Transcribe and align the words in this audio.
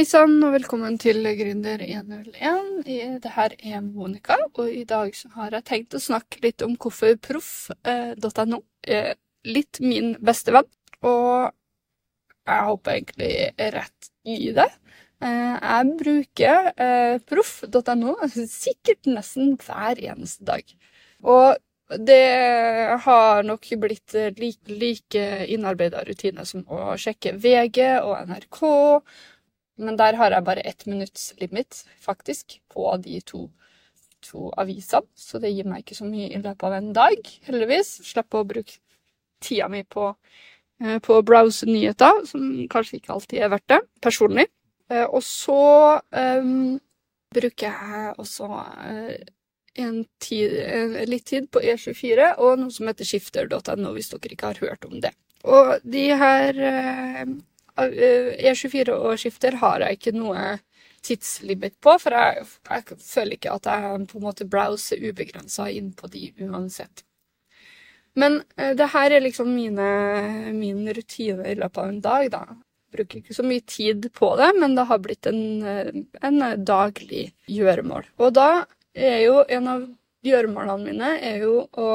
Hei 0.00 0.06
sann, 0.08 0.38
og 0.40 0.54
velkommen 0.54 0.94
til 0.96 1.26
Gründer 1.36 1.82
101. 1.84 2.86
I- 2.88 3.18
Det 3.20 3.30
her 3.34 3.50
er 3.62 3.80
Monica, 3.82 4.34
og 4.54 4.70
i 4.72 4.84
dag 4.84 5.12
har 5.34 5.50
jeg 5.50 5.64
tenkt 5.64 5.94
å 5.94 6.00
snakke 6.00 6.40
litt 6.42 6.62
om 6.62 6.74
hvorfor 6.74 7.18
proff.no 7.20 8.62
er 8.88 9.16
litt 9.44 9.78
min 9.80 10.14
beste 10.14 10.52
venn. 10.52 10.64
Og 11.02 11.52
jeg 12.48 12.64
hopper 12.64 12.92
egentlig 12.92 13.52
rett 13.58 14.08
i 14.24 14.50
det. 14.52 14.70
Eh, 15.20 15.58
Jeg 15.60 15.98
bruker 15.98 16.72
eh, 16.78 17.18
proff.no 17.18 18.16
sikkert 18.48 19.04
nesten 19.04 19.58
hver 19.58 19.96
eneste 20.00 20.46
dag. 20.46 20.64
Og 21.22 21.58
det 21.90 22.98
har 23.02 23.42
nok 23.42 23.68
blitt 23.76 24.14
like, 24.38 24.66
like 24.66 25.46
innarbeida 25.46 26.02
rutine 26.08 26.46
som 26.46 26.62
å 26.64 26.96
sjekke 26.96 27.36
VG 27.36 28.00
og 28.00 28.16
NRK. 28.30 29.12
Men 29.80 29.96
der 29.96 30.18
har 30.20 30.34
jeg 30.34 30.44
bare 30.46 30.64
ett 30.66 30.86
minutts 30.86 31.30
limit, 31.40 31.84
faktisk, 32.04 32.58
på 32.72 32.84
de 33.04 33.20
to, 33.26 33.46
to 34.26 34.50
avisene. 34.60 35.08
Så 35.16 35.40
det 35.42 35.52
gir 35.54 35.68
meg 35.68 35.84
ikke 35.84 35.98
så 35.98 36.08
mye 36.08 36.28
i 36.28 36.40
løpet 36.40 36.68
av 36.68 36.76
en 36.76 36.92
dag, 36.96 37.32
heldigvis. 37.48 37.96
Slipper 38.10 38.42
å 38.42 38.48
bruke 38.52 38.78
tida 39.40 39.68
mi 39.72 39.82
på, 39.88 40.10
eh, 40.82 40.98
på 41.00 41.16
å 41.16 41.24
browse 41.26 41.66
nyheter, 41.68 42.24
som 42.28 42.46
kanskje 42.72 43.00
ikke 43.00 43.14
alltid 43.16 43.42
er 43.42 43.52
verdt 43.54 43.68
det, 43.72 43.80
personlig. 44.04 44.46
Eh, 44.90 45.06
Og 45.06 45.22
så 45.24 46.00
um, 46.12 46.80
bruker 47.34 47.70
jeg 47.70 48.14
også 48.18 48.48
eh, 48.90 49.28
tid, 50.20 50.56
litt 51.08 51.26
tid 51.30 51.46
på 51.50 51.62
E24 51.62 52.34
og 52.42 52.58
noe 52.58 52.74
som 52.74 52.90
heter 52.90 53.06
skifter.no, 53.06 53.92
hvis 53.94 54.10
dere 54.12 54.34
ikke 54.34 54.50
har 54.50 54.60
hørt 54.60 54.84
om 54.84 55.00
det. 55.00 55.14
Og 55.46 55.78
de 55.88 56.08
her 56.20 56.58
eh, 57.78 57.94
eh, 58.08 58.50
E24 58.50 58.96
og 58.96 59.20
skifter 59.20 59.58
har 59.60 59.84
jeg 59.84 59.98
ikke 59.98 60.16
noe 60.16 60.46
tidslimit 61.06 61.78
på, 61.80 61.94
for 62.00 62.16
jeg, 62.16 62.48
jeg 62.68 62.98
føler 63.00 63.36
ikke 63.36 63.54
at 63.56 63.68
jeg 63.70 64.08
på 64.10 64.18
en 64.18 64.26
måte 64.26 64.48
browser 64.48 65.00
ubegrensa 65.00 65.70
inn 65.72 65.94
på 65.96 66.10
de 66.12 66.28
uansett. 66.44 67.04
Men 68.18 68.42
eh, 68.56 68.74
det 68.76 68.90
her 68.94 69.14
er 69.14 69.24
liksom 69.24 69.52
mine, 69.54 69.86
min 70.56 70.82
rutine 70.94 71.46
i 71.48 71.56
løpet 71.58 71.80
av 71.82 71.88
en 71.92 72.02
dag, 72.04 72.26
da. 72.32 72.42
Jeg 72.50 72.96
bruker 72.98 73.20
ikke 73.20 73.36
så 73.36 73.46
mye 73.46 73.64
tid 73.70 74.10
på 74.16 74.32
det, 74.40 74.50
men 74.58 74.74
det 74.74 74.88
har 74.90 75.02
blitt 75.02 75.30
en, 75.30 75.42
eh, 75.62 75.92
en 76.26 76.40
daglig 76.66 77.30
gjøremål. 77.48 78.08
Og 78.18 78.34
da 78.34 78.50
er 78.94 79.20
jo 79.24 79.44
en 79.46 79.68
av 79.70 79.84
gjøremålene 80.26 80.90
mine 80.90 81.12
er 81.24 81.44
jo 81.46 81.62
å 81.78 81.90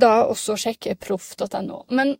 da 0.00 0.14
også 0.24 0.56
sjekke 0.58 0.94
proff.no. 0.96 1.84
Men 1.92 2.14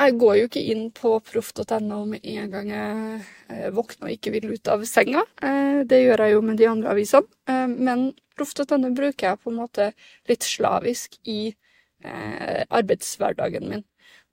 jeg 0.00 0.16
går 0.20 0.36
jo 0.38 0.46
ikke 0.48 0.62
inn 0.72 0.86
på 0.96 1.12
proff.no 1.26 1.98
med 2.08 2.24
en 2.32 2.50
gang 2.52 2.70
jeg 2.72 3.20
eh, 3.52 3.68
våkner 3.74 4.08
og 4.08 4.14
ikke 4.14 4.32
vil 4.36 4.50
ut 4.54 4.70
av 4.72 4.84
senga. 4.88 5.24
Eh, 5.42 5.82
Det 5.88 6.00
gjør 6.02 6.24
jeg 6.24 6.34
jo 6.34 6.42
med 6.46 6.60
de 6.60 6.68
andre 6.70 6.94
avisene. 6.94 7.28
Eh, 7.48 7.66
Men 7.68 8.10
proff.no 8.36 8.90
bruker 8.96 9.28
jeg 9.28 9.40
på 9.42 9.50
en 9.52 9.60
måte 9.60 9.92
litt 10.30 10.46
slavisk 10.46 11.18
i 11.28 11.54
arbeidshverdagen 12.00 13.66
min. 13.68 13.82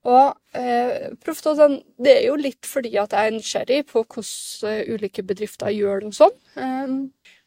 Og 0.07 0.38
proff.no 1.19 1.65
det 1.99 2.13
er 2.13 2.21
jo 2.29 2.38
litt 2.39 2.63
fordi 2.63 2.93
at 2.95 3.11
jeg 3.11 3.27
er 3.27 3.33
nysgjerrig 3.35 3.79
på 3.89 4.05
hvordan 4.07 4.93
ulike 4.95 5.25
bedrifter 5.27 5.73
gjør 5.75 6.05
og 6.07 6.15
sånn. 6.15 6.38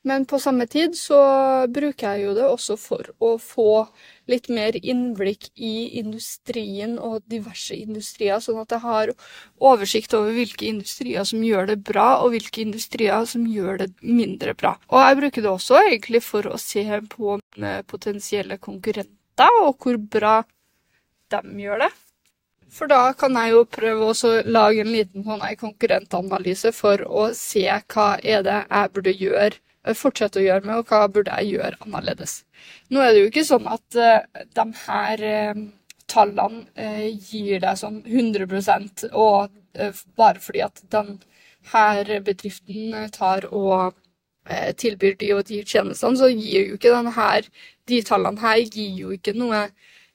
Men 0.03 0.25
på 0.25 0.39
samme 0.41 0.65
tid 0.67 0.95
så 0.97 1.19
bruker 1.69 2.15
jeg 2.15 2.25
jo 2.25 2.31
det 2.33 2.47
også 2.49 2.77
for 2.81 3.11
å 3.21 3.35
få 3.37 3.85
litt 4.33 4.49
mer 4.49 4.79
innblikk 4.81 5.51
i 5.61 5.99
industrien 6.01 6.95
og 6.97 7.21
diverse 7.29 7.77
industrier, 7.77 8.41
sånn 8.41 8.63
at 8.63 8.73
jeg 8.73 8.81
har 8.87 9.13
oversikt 9.61 10.17
over 10.17 10.33
hvilke 10.39 10.71
industrier 10.71 11.29
som 11.29 11.45
gjør 11.45 11.75
det 11.75 11.79
bra, 11.85 12.09
og 12.25 12.33
hvilke 12.33 12.65
industrier 12.65 13.29
som 13.29 13.45
gjør 13.45 13.83
det 13.85 13.91
mindre 14.01 14.57
bra. 14.57 14.79
Og 14.89 15.05
jeg 15.05 15.21
bruker 15.21 15.45
det 15.45 15.53
også 15.53 15.83
egentlig 15.85 16.25
for 16.25 16.49
å 16.49 16.57
se 16.61 16.87
på 17.13 17.39
potensielle 17.93 18.57
konkurrenter, 18.57 19.63
og 19.67 19.85
hvor 19.85 20.01
bra 20.01 20.39
de 21.31 21.45
gjør 21.61 21.85
det. 21.85 21.93
For 22.71 22.89
da 22.89 23.11
kan 23.19 23.35
jeg 23.37 23.53
jo 23.53 23.65
prøve 23.67 24.13
å 24.15 24.37
lage 24.47 24.81
en 24.81 24.93
liten 24.95 25.25
sånn 25.27 25.43
konkurrentanalyse 25.61 26.71
for 26.73 27.03
å 27.05 27.33
se 27.37 27.67
hva 27.67 28.15
er 28.23 28.45
det 28.47 28.61
jeg 28.63 28.93
burde 28.95 29.15
gjøre, 29.19 29.59
fortsette 29.97 30.41
å 30.41 30.45
gjøre 30.45 30.67
med, 30.67 30.81
og 30.81 30.91
hva 30.91 31.07
burde 31.09 31.37
jeg 31.41 31.57
gjøre 31.57 31.79
annerledes. 31.87 32.43
Nå 32.93 33.03
er 33.05 33.15
det 33.15 33.23
jo 33.23 33.31
ikke 33.31 33.47
sånn 33.49 33.69
at 33.71 33.97
uh, 34.01 34.45
de 34.59 34.67
her 34.85 35.25
uh, 35.31 35.63
tallene 36.11 36.67
uh, 36.77 37.07
gir 37.31 37.63
deg 37.65 37.81
sånn 37.81 38.03
100 38.05 39.11
og 39.13 39.49
eh, 39.75 39.93
bare 40.17 40.41
fordi 40.41 40.61
at 40.61 40.83
den 40.91 41.19
her 41.73 42.21
bedriften 42.21 42.95
eh, 42.95 43.09
tar 43.09 43.47
og 43.53 43.95
eh, 44.49 44.73
tilbyr 44.77 45.17
de 45.21 45.33
og 45.35 45.45
de 45.49 45.63
tjenestene, 45.65 46.17
så 46.17 46.31
gir 46.33 46.71
jo 46.71 46.79
ikke 46.79 46.95
den 46.95 47.13
her, 47.17 47.49
de 47.89 48.03
tallene 48.03 48.41
her 48.41 48.63
gir 48.65 48.95
jo 49.05 49.11
ikke 49.17 49.37
noe 49.37 49.67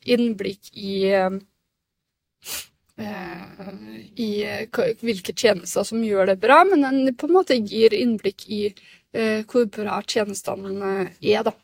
innblikk 0.05 0.71
i 0.73 0.95
eh, 1.13 1.37
eh, 2.97 3.45
i 4.15 4.29
eh, 4.45 4.83
hvilke 5.01 5.33
tjenester 5.33 5.87
som 5.87 6.03
gjør 6.03 6.33
det 6.33 6.39
bra, 6.43 6.63
men 6.67 6.85
den 6.85 7.15
på 7.15 7.29
en 7.29 7.37
måte 7.39 7.59
gir 7.61 7.93
innblikk 7.93 8.47
i 8.49 8.61
eh, 8.69 8.83
hvor 9.49 9.67
bra 9.71 9.99
tjenestene 10.07 10.93
eh, 11.05 11.35
er, 11.35 11.45
da. 11.47 11.55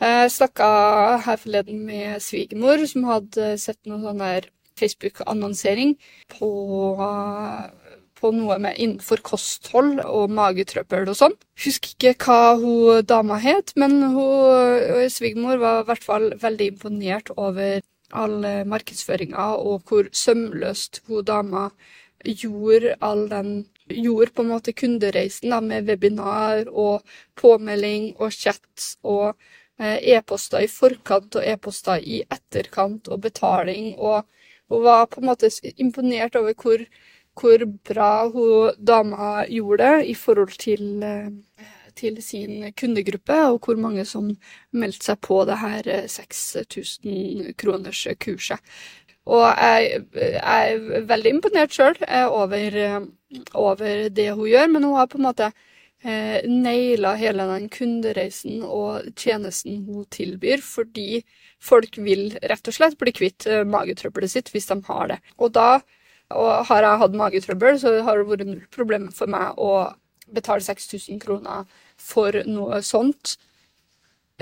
Jeg 0.00 0.32
snakka 0.32 0.66
her 1.26 1.36
forleden 1.36 1.82
med 1.84 2.22
svigermor, 2.24 2.80
som 2.88 3.04
hadde 3.08 3.52
sett 3.60 3.78
noe 3.88 4.00
sånn 4.00 4.22
der 4.22 4.48
Facebook-annonsering 4.80 5.92
på, 6.32 6.48
på 8.16 8.30
noe 8.32 8.56
med 8.64 8.80
innenfor 8.80 9.20
kosthold 9.26 10.00
og 10.06 10.32
magetrøbbel 10.32 11.12
og 11.12 11.18
sånn. 11.18 11.36
Husker 11.66 12.14
ikke 12.14 12.14
hva 12.24 12.56
hun 12.62 13.04
dama 13.04 13.36
het, 13.44 13.74
men 13.76 14.00
hun, 14.14 15.04
svigermor 15.12 15.60
var 15.60 15.82
i 15.82 15.88
hvert 15.90 16.08
fall 16.08 16.30
veldig 16.40 16.72
imponert 16.72 17.32
over 17.36 17.82
all 18.10 18.44
eh, 18.44 18.64
markedsføringa 18.66 19.52
og 19.60 19.84
hvor 19.86 20.08
sømløst 20.16 21.02
hun 21.06 21.24
dama 21.26 21.68
gjorde 22.24 22.96
all 23.00 23.28
den 23.28 23.52
Gjorde 23.90 24.30
på 24.30 24.42
en 24.42 24.52
måte 24.52 24.72
kundereisen 24.72 25.50
da, 25.50 25.60
med 25.60 25.88
webinar 25.88 26.68
og 26.68 27.06
påmelding 27.38 28.12
og 28.22 28.30
chat 28.30 28.84
og 29.02 29.32
eh, 29.80 29.96
e-poster 30.14 30.62
i 30.62 30.70
forkant 30.70 31.40
og 31.40 31.46
e-poster 31.46 31.98
i 31.98 32.20
etterkant 32.22 33.10
og 33.10 33.24
betaling. 33.24 33.96
Og 33.98 34.22
hun 34.70 34.84
var 34.86 35.08
på 35.10 35.20
en 35.20 35.30
måte 35.32 35.50
imponert 35.74 36.38
over 36.38 36.54
hvor, 36.54 36.86
hvor 37.40 37.66
bra 37.90 38.12
hun 38.30 38.78
dama 38.78 39.44
gjorde 39.50 39.82
det 39.82 40.06
i 40.12 40.14
forhold 40.14 40.54
til, 40.62 41.02
eh, 41.02 41.66
til 41.98 42.22
sin 42.22 42.70
kundegruppe, 42.72 43.42
og 43.50 43.58
hvor 43.66 43.76
mange 43.76 44.06
som 44.06 44.30
meldte 44.70 45.10
seg 45.10 45.20
på 45.26 45.42
det 45.50 45.58
her 45.64 45.90
eh, 45.98 46.06
6000 46.06 47.56
kroners 47.58 48.06
kurset. 48.22 48.62
Og 49.28 49.42
jeg, 49.44 50.04
jeg 50.16 50.76
er 50.76 51.02
veldig 51.08 51.34
imponert 51.36 51.74
sjøl 51.74 51.98
over, 52.30 52.78
eh, 52.80 53.42
over 53.54 54.08
det 54.08 54.30
hun 54.32 54.48
gjør, 54.48 54.70
men 54.72 54.86
hun 54.88 54.96
har 54.96 55.10
på 55.10 55.20
en 55.20 55.26
måte 55.26 55.50
eh, 55.50 56.40
naila 56.48 57.14
hele 57.20 57.46
den 57.52 57.68
kundereisen 57.72 58.64
og 58.64 59.12
tjenesten 59.20 59.84
hun 59.86 60.08
tilbyr, 60.10 60.64
fordi 60.64 61.22
folk 61.60 62.00
vil 62.00 62.30
rett 62.40 62.72
og 62.72 62.76
slett 62.76 62.98
bli 62.98 63.12
kvitt 63.14 63.46
eh, 63.46 63.64
magetrøbbelet 63.68 64.32
sitt 64.32 64.52
hvis 64.54 64.70
de 64.72 64.80
har 64.88 65.12
det. 65.12 65.20
Og 65.38 65.52
da 65.54 65.80
og 66.30 66.66
har 66.68 66.84
jeg 66.86 66.98
hatt 67.02 67.16
magetrøbbel, 67.18 67.78
så 67.82 67.96
har 68.06 68.20
det 68.20 68.26
vært 68.28 68.46
null 68.46 68.66
problem 68.70 69.08
for 69.14 69.30
meg 69.30 69.58
å 69.58 69.90
betale 70.30 70.62
6000 70.62 71.18
kroner 71.22 71.64
for 71.98 72.36
noe 72.46 72.78
sånt 72.86 73.34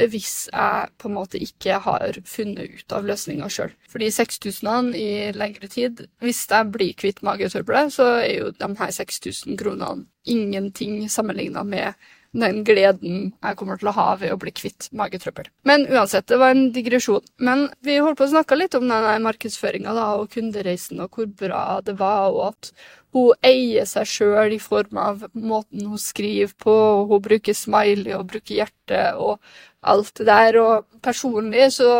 hvis 0.06 0.48
jeg 0.52 0.90
på 0.98 1.08
en 1.08 1.16
måte 1.16 1.40
ikke 1.42 1.78
har 1.84 2.20
funnet 2.28 2.78
ut 2.78 2.94
av 2.94 3.06
løsninga 3.08 3.48
sjøl. 3.50 3.72
Fordi 3.90 4.10
6000-ene 4.14 4.94
i 4.98 5.08
lengre 5.34 5.68
tid 5.72 6.04
Hvis 6.22 6.44
jeg 6.50 6.70
blir 6.72 6.94
kvitt 6.98 7.22
magetrøbbelet, 7.26 7.92
så 7.92 8.06
er 8.22 8.34
jo 8.38 8.52
de 8.54 8.70
her 8.78 8.94
6000 8.94 9.58
kronene 9.58 10.06
ingenting 10.28 11.08
sammenligna 11.10 11.62
med 11.64 11.94
den 12.36 12.60
gleden 12.64 13.32
jeg 13.32 13.56
kommer 13.56 13.78
til 13.80 13.88
å 13.88 13.94
ha 13.96 14.08
ved 14.20 14.34
å 14.34 14.38
bli 14.40 14.52
kvitt 14.52 14.90
magetrøbbel. 14.96 15.48
Men 15.68 15.86
uansett, 15.88 16.26
det 16.28 16.38
var 16.40 16.52
en 16.52 16.68
digresjon. 16.74 17.24
Men 17.40 17.68
vi 17.84 17.96
holdt 18.02 18.18
på 18.20 18.26
å 18.26 18.32
snakke 18.34 18.58
litt 18.58 18.76
om 18.76 18.88
den 18.90 19.24
markedsføringa 19.24 19.94
og 20.18 20.28
kundereisen 20.34 21.00
og 21.04 21.16
hvor 21.16 21.30
bra 21.40 21.62
det 21.84 21.96
var, 22.00 22.28
og 22.34 22.50
at 22.50 22.72
hun 23.16 23.32
eier 23.46 23.88
seg 23.88 24.08
sjøl 24.08 24.52
i 24.58 24.60
form 24.60 25.00
av 25.00 25.24
måten 25.32 25.86
hun 25.88 26.00
skriver 26.00 26.52
på, 26.60 26.74
og 26.74 27.14
hun 27.14 27.24
bruker 27.24 27.56
smiley 27.56 28.12
og 28.16 28.28
bruker 28.34 28.60
hjerte 28.60 29.04
og 29.16 29.38
alt 29.80 30.12
det 30.20 30.28
der. 30.28 30.60
Og 30.60 31.00
personlig 31.04 31.70
så 31.78 31.92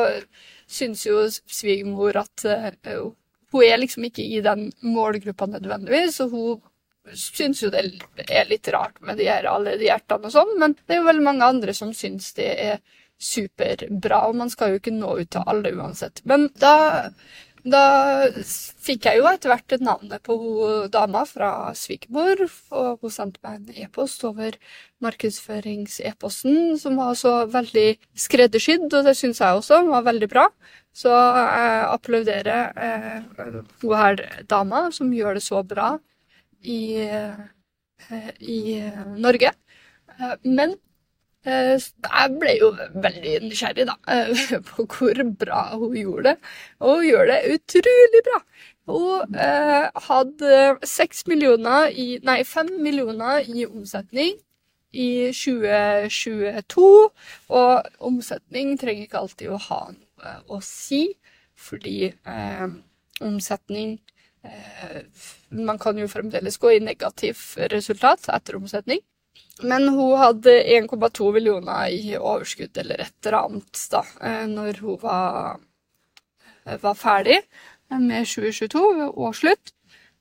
syns 0.69 1.07
jo 1.07 1.25
svigermor 1.33 2.21
at 2.21 2.45
uh, 2.45 3.09
hun 3.55 3.65
er 3.65 3.81
liksom 3.81 4.05
ikke 4.05 4.25
i 4.25 4.43
den 4.45 4.69
målgruppa 4.85 5.49
nødvendigvis, 5.49 6.21
og 6.27 6.35
hun 6.37 6.59
syns 7.17 7.63
jo 7.63 7.71
det 7.73 7.85
er 8.29 8.49
litt 8.51 8.69
rart 8.75 9.01
med 9.01 9.19
de 9.21 9.29
her, 9.31 9.49
alle 9.49 9.77
de 9.79 9.89
hjertene 9.89 10.29
og 10.29 10.35
sånn, 10.35 10.55
men 10.61 10.77
det 10.85 10.97
er 10.97 11.03
jo 11.03 11.09
veldig 11.09 11.27
mange 11.27 11.49
andre 11.49 11.75
som 11.77 11.93
syns 11.97 12.33
det 12.37 12.49
er 12.69 12.81
superbra, 13.19 14.29
og 14.29 14.39
man 14.39 14.51
skal 14.51 14.73
jo 14.73 14.81
ikke 14.81 14.95
nå 14.95 15.19
ut 15.19 15.31
til 15.35 15.47
alle 15.47 15.75
uansett. 15.75 16.23
Men 16.29 16.51
da 16.59 17.11
Da 17.69 18.31
fikk 18.39 19.05
jeg 19.05 19.19
jo 19.19 19.27
etter 19.27 19.51
hvert 19.51 19.75
navnet 19.83 20.23
på 20.25 20.37
hun 20.39 20.91
dama 20.95 21.25
fra 21.27 21.75
svigermor, 21.77 22.45
og 22.71 23.03
hun 23.03 23.11
sendte 23.13 23.43
meg 23.43 23.59
en 23.59 23.83
e-post 23.83 24.23
over 24.25 24.55
markedsførings-e-posten, 25.05 26.79
som 26.79 26.97
var 26.97 27.19
så 27.19 27.33
veldig 27.51 27.99
skreddersydd, 28.15 28.87
og 28.87 29.05
det 29.05 29.17
syns 29.19 29.43
jeg 29.43 29.59
også 29.59 29.83
var 29.91 30.07
veldig 30.07 30.29
bra. 30.31 30.47
Så 30.95 31.11
jeg 31.11 31.83
applauderer 31.91 32.73
eh, 32.79 33.59
hun 33.83 33.97
her 33.99 34.23
dama 34.49 34.87
som 34.95 35.13
gjør 35.13 35.37
det 35.37 35.45
så 35.45 35.61
bra 35.67 35.97
i, 36.63 36.81
eh, 37.07 38.31
i 38.41 38.61
Norge. 39.19 39.53
Eh, 40.19 40.35
men 40.45 40.75
eh, 41.47 41.77
jeg 41.79 42.35
ble 42.41 42.57
jo 42.59 42.73
veldig 42.77 43.37
nysgjerrig 43.47 43.87
da, 43.89 43.97
eh, 44.15 44.57
på 44.71 44.87
hvor 44.87 45.23
bra 45.41 45.63
hun 45.77 45.97
gjorde 45.97 46.33
det. 46.33 46.51
Og 46.81 46.99
hun 46.99 47.09
gjør 47.09 47.31
det 47.33 47.39
utrolig 47.57 48.25
bra. 48.27 48.43
Hun 48.89 49.39
eh, 49.39 49.89
hadde 50.09 50.61
seks 50.89 51.27
millioner 51.29 51.93
i 51.93 52.11
Nei, 52.25 52.43
fem 52.49 52.71
millioner 52.83 53.45
i 53.45 53.67
omsetning 53.69 54.39
i 54.93 55.31
2022. 55.37 56.93
Og 57.53 58.05
omsetning 58.11 58.77
trenger 58.81 59.07
ikke 59.07 59.25
alltid 59.25 59.53
å 59.53 59.63
ha 59.69 59.83
noe 59.93 60.37
å 60.49 60.61
si, 60.65 61.05
fordi 61.59 62.09
eh, 62.09 62.69
omsetning 63.25 63.99
eh, 63.99 64.18
Man 65.51 65.79
kan 65.83 65.99
jo 65.99 66.07
fremdeles 66.09 66.59
gå 66.63 66.71
i 66.77 66.83
negativ 66.85 67.41
resultat 67.73 68.29
etter 68.33 68.59
omsetning. 68.59 69.01
Men 69.63 69.89
hun 69.91 70.19
hadde 70.19 70.53
1,2 70.79 71.33
millioner 71.35 71.91
i 71.91 72.15
overskudd 72.19 72.79
eller 72.79 73.03
et 73.03 73.27
eller 73.27 73.39
annet 73.41 73.81
da, 73.91 74.05
eh, 74.23 74.45
når 74.51 74.79
hun 74.85 75.01
var, 75.03 75.59
var 76.83 76.95
ferdig 76.99 77.41
med 77.91 78.27
2022, 78.29 78.85
ved 79.01 79.19
årsslutt. 79.27 79.73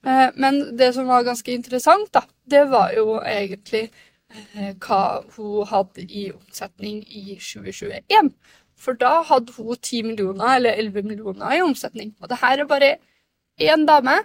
Eh, 0.07 0.29
men 0.35 0.61
det 0.77 0.93
som 0.95 1.09
var 1.09 1.27
ganske 1.27 1.53
interessant, 1.53 2.09
da, 2.13 2.23
det 2.49 2.63
var 2.71 2.95
jo 2.97 3.19
egentlig 3.21 3.87
eh, 4.33 4.73
hva 4.73 5.21
hun 5.35 5.67
hadde 5.69 6.07
i 6.07 6.29
omsetning 6.33 7.03
i 7.05 7.37
2021. 7.37 8.33
For 8.77 8.97
da 8.97 9.19
hadde 9.25 9.53
hun 9.57 9.75
10 9.75 10.03
millioner 10.11 10.55
eller 10.55 10.81
11 10.81 11.05
millioner 11.05 11.57
i 11.57 11.61
omsetning. 11.65 12.15
Og 12.21 12.29
det 12.29 12.41
her 12.41 12.61
er 12.61 12.69
bare 12.69 12.95
én 13.59 13.85
dame 13.87 14.19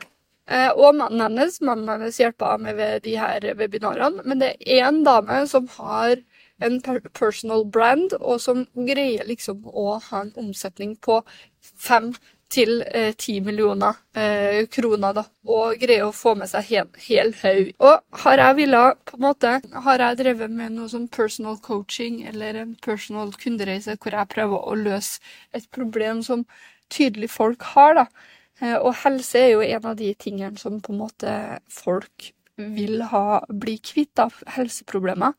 eh, 0.50 0.70
og 0.70 0.98
mannen 0.98 1.24
hennes. 1.26 1.60
Mannen 1.64 1.88
hennes 1.94 2.20
hjelper 2.20 2.60
med 2.62 2.76
ved 2.76 3.06
de 3.06 3.16
her 3.20 3.48
webinarene. 3.58 4.24
Men 4.24 4.42
det 4.42 4.54
er 4.60 4.90
én 4.90 5.02
dame 5.06 5.42
som 5.50 5.68
har 5.78 6.16
en 6.62 6.78
personal 7.14 7.64
brand, 7.66 8.12
og 8.20 8.40
som 8.40 8.66
greier 8.76 9.26
liksom 9.26 9.64
å 9.66 9.96
ha 9.98 10.22
en 10.22 10.32
omsetning 10.38 10.94
på 11.02 11.20
fem 11.60 12.12
til 12.52 12.82
eh, 12.92 13.12
ti 13.16 13.38
millioner 13.44 13.96
eh, 14.18 14.66
kroner, 14.72 15.14
da, 15.16 15.24
og 15.48 15.78
greier 15.80 16.08
å 16.08 16.16
få 16.16 16.34
med 16.38 16.50
seg 16.50 16.66
hel, 16.68 16.90
hel 17.06 17.32
haug. 17.40 17.70
Og 17.80 18.20
har 18.24 18.42
jeg 18.44 18.58
villa, 18.60 18.82
på 19.08 19.16
en 19.16 19.24
måte, 19.24 19.54
har 19.86 20.04
jeg 20.04 20.18
drevet 20.20 20.52
med 20.52 20.76
noe 20.76 20.90
som 20.92 21.08
personal 21.12 21.56
coaching 21.64 22.20
eller 22.28 22.60
en 22.60 22.76
personal 22.84 23.32
kundereise 23.40 23.96
hvor 23.96 24.18
jeg 24.18 24.32
prøver 24.34 24.68
å 24.68 24.76
løse 24.78 25.22
et 25.56 25.68
problem 25.72 26.20
som 26.26 26.44
tydelig 26.92 27.32
folk 27.32 27.64
har, 27.72 28.02
da. 28.02 28.06
Eh, 28.62 28.76
og 28.78 28.94
helse 29.02 29.40
er 29.40 29.50
jo 29.56 29.66
en 29.66 29.90
av 29.92 29.98
de 29.98 30.12
tingene 30.14 30.58
som 30.60 30.80
på 30.80 30.94
en 30.94 31.02
måte 31.02 31.34
folk 31.72 32.32
vil 32.56 33.00
ha, 33.08 33.42
bli 33.48 33.78
kvitt 33.82 34.20
av 34.22 34.34
helseproblemer. 34.54 35.32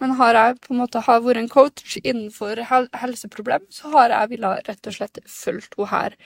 Men 0.00 0.14
har 0.18 0.36
jeg 0.36 0.58
på 0.64 0.74
en 0.74 0.82
måte 0.82 1.02
har 1.06 1.22
vært 1.24 1.42
en 1.42 1.50
coach 1.52 1.96
innenfor 2.02 2.60
helseproblem, 2.68 3.64
så 3.72 3.90
har 3.94 4.14
jeg 4.14 4.34
villet 4.34 4.68
rett 4.68 4.90
og 4.90 4.98
slett 4.98 5.22
fulgt 5.26 5.78
henne 5.78 5.90
her 5.92 6.18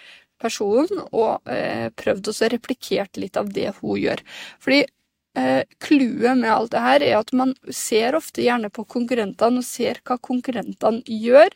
personen 0.43 1.05
og 1.15 1.47
eh, 1.51 1.87
prøvd 1.95 2.33
å 2.33 2.51
replikere 2.51 3.23
litt 3.23 3.39
av 3.39 3.53
det 3.55 3.69
hun 3.79 4.01
gjør. 4.01 4.23
Fordi 4.63 4.81
eh, 5.39 5.63
clouet 5.85 6.31
eh, 6.33 6.41
med 6.41 6.51
alt 6.51 6.73
det 6.75 6.83
her 6.83 7.07
er 7.07 7.19
at 7.21 7.31
man 7.37 7.55
ser 7.71 8.19
ofte 8.19 8.43
gjerne 8.43 8.73
på 8.75 8.85
konkurrentene 8.97 9.63
og 9.63 9.69
ser 9.69 10.03
hva 10.03 10.19
konkurrentene 10.19 11.05
gjør. 11.07 11.55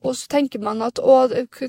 Og 0.00 0.16
så 0.16 0.30
tenker 0.32 0.62
man 0.64 0.80
at 0.84 0.98
å, 1.02 1.16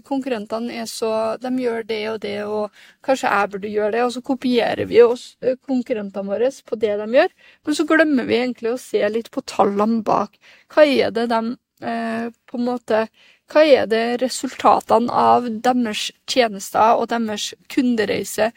konkurrentene 0.08 0.78
er 0.82 0.86
så 0.88 1.12
De 1.42 1.52
gjør 1.60 1.84
det 1.88 2.02
og 2.14 2.22
det, 2.24 2.38
og 2.46 2.84
kanskje 3.04 3.32
jeg 3.34 3.52
burde 3.52 3.74
gjøre 3.74 3.92
det. 3.98 4.06
Og 4.06 4.14
så 4.16 4.24
kopierer 4.24 4.88
vi 4.88 5.02
oss 5.04 5.26
eh, 5.42 5.58
konkurrentene 5.68 6.32
våre 6.32 6.52
på 6.66 6.80
det 6.80 6.96
de 7.02 7.10
gjør. 7.18 7.36
Men 7.66 7.78
så 7.78 7.88
glemmer 7.90 8.30
vi 8.30 8.40
egentlig 8.40 8.72
å 8.72 8.80
se 8.80 9.04
litt 9.12 9.32
på 9.36 9.44
tallene 9.44 10.00
bak. 10.08 10.40
Hva 10.72 10.88
er 10.88 11.12
det 11.16 11.28
de 11.34 11.42
eh, 11.84 12.32
på 12.48 12.60
en 12.60 12.68
måte 12.72 13.06
hva 13.52 13.64
er 13.68 13.88
det 13.92 14.22
resultatene 14.22 15.12
av 15.12 15.48
deres 15.66 16.06
tjenester 16.30 16.96
og 16.96 17.10
deres 17.12 17.50
kundereise 17.72 18.52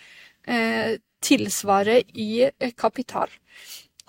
eh, 0.46 1.00
tilsvarer 1.24 2.04
i 2.14 2.44
eh, 2.46 2.74
kapital? 2.78 3.32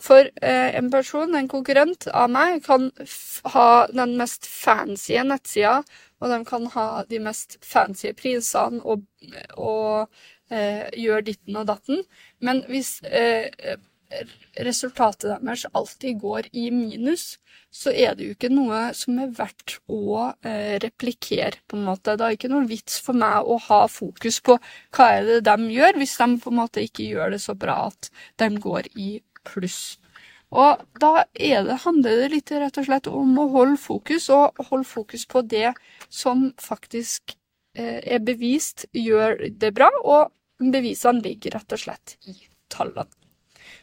For 0.02 0.28
eh, 0.42 0.76
en 0.76 0.90
person, 0.92 1.36
en 1.36 1.48
konkurrent 1.48 2.08
av 2.12 2.30
meg, 2.34 2.60
kan 2.66 2.90
ha 3.54 3.70
den 3.94 4.18
mest 4.20 4.48
fancy 4.50 5.16
nettsida, 5.24 5.80
og 6.20 6.32
de 6.32 6.40
kan 6.48 6.68
ha 6.76 6.88
de 7.10 7.20
mest 7.24 7.58
fancy 7.64 8.12
prisene 8.18 8.82
og, 8.84 9.06
og 9.56 10.08
eh, 10.52 10.88
gjøre 11.00 11.28
ditten 11.32 11.60
og 11.62 11.70
datten. 11.72 12.04
Men 12.44 12.64
hvis 12.68 12.98
eh, 13.08 13.48
resultatet 14.66 15.42
deres 15.42 15.66
alltid 15.74 16.20
går 16.22 16.50
i 16.54 16.70
minus, 16.72 17.38
så 17.76 17.92
er 17.92 18.16
det 18.16 18.28
jo 18.28 18.36
ikke 18.36 18.52
noe 18.54 18.82
som 18.96 19.18
er 19.20 19.32
verdt 19.36 19.78
å 19.92 20.32
eh, 20.46 20.76
replikere, 20.84 21.60
på 21.68 21.80
en 21.80 21.88
måte. 21.90 22.16
Det 22.16 22.28
er 22.28 22.38
ikke 22.38 22.52
noen 22.52 22.70
vits 22.70 23.00
for 23.04 23.18
meg 23.18 23.44
å 23.44 23.58
ha 23.68 23.82
fokus 23.92 24.40
på 24.46 24.58
hva 24.96 25.10
er 25.18 25.28
det 25.30 25.40
de 25.50 25.72
gjør, 25.76 26.00
hvis 26.00 26.16
de 26.22 26.30
på 26.44 26.54
en 26.54 26.60
måte 26.62 26.86
ikke 26.86 27.08
gjør 27.10 27.36
det 27.36 27.42
så 27.44 27.58
bra 27.60 27.86
at 27.90 28.12
de 28.40 28.52
går 28.64 28.92
i 28.96 29.10
pluss. 29.48 29.96
Og 30.54 30.84
da 31.02 31.26
det, 31.36 31.80
handler 31.84 32.22
det 32.22 32.30
litt 32.32 32.52
rett 32.54 32.78
og 32.80 32.88
slett 32.88 33.10
om 33.10 33.34
å 33.42 33.48
holde 33.54 33.80
fokus, 33.82 34.30
og 34.30 34.62
holde 34.70 34.88
fokus 34.88 35.26
på 35.28 35.42
det 35.42 35.74
som 36.10 36.48
faktisk 36.62 37.36
eh, 37.78 38.00
er 38.04 38.22
bevist 38.24 38.86
gjør 38.94 39.50
det 39.50 39.74
bra, 39.76 39.90
og 40.04 40.32
bevisene 40.62 41.24
ligger 41.26 41.58
rett 41.58 41.76
og 41.76 41.82
slett 41.82 42.18
i 42.30 42.38
tallene. 42.72 43.10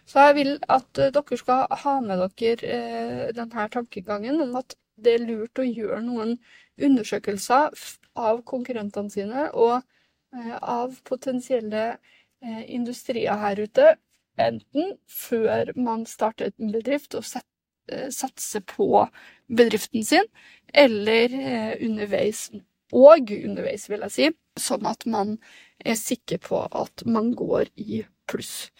Så 0.06 0.22
jeg 0.28 0.36
vil 0.38 0.52
at 0.70 1.00
eh, 1.02 1.10
dere 1.14 1.40
skal 1.40 1.66
ha 1.82 1.96
med 2.04 2.22
dere 2.38 2.78
eh, 2.78 3.26
denne 3.34 3.66
tankegangen 3.72 4.40
om 4.46 4.54
at 4.62 4.76
det 5.02 5.16
er 5.16 5.26
lurt 5.26 5.58
å 5.58 5.66
gjøre 5.66 6.00
noen 6.04 6.36
undersøkelser 6.80 7.74
av 8.16 8.42
konkurrentene 8.48 9.10
sine 9.10 9.48
og 9.50 9.82
av 10.62 10.94
potensielle 11.04 11.96
industrier 12.72 13.36
her 13.36 13.58
ute, 13.60 13.90
enten 14.40 14.96
før 15.08 15.72
man 15.76 16.06
starter 16.08 16.52
en 16.56 16.72
bedrift 16.74 17.14
og 17.18 17.24
satser 17.26 18.62
på 18.68 19.06
bedriften 19.52 20.04
sin, 20.06 20.28
eller 20.72 21.34
underveis. 21.82 22.50
Og 22.92 23.30
underveis, 23.32 23.88
vil 23.88 24.04
jeg 24.04 24.12
si, 24.12 24.30
sånn 24.60 24.86
at 24.88 25.06
man 25.08 25.38
er 25.80 25.96
sikker 25.96 26.40
på 26.44 26.60
at 26.68 27.04
man 27.08 27.32
går 27.36 27.70
i 27.80 28.02
pluss. 28.28 28.70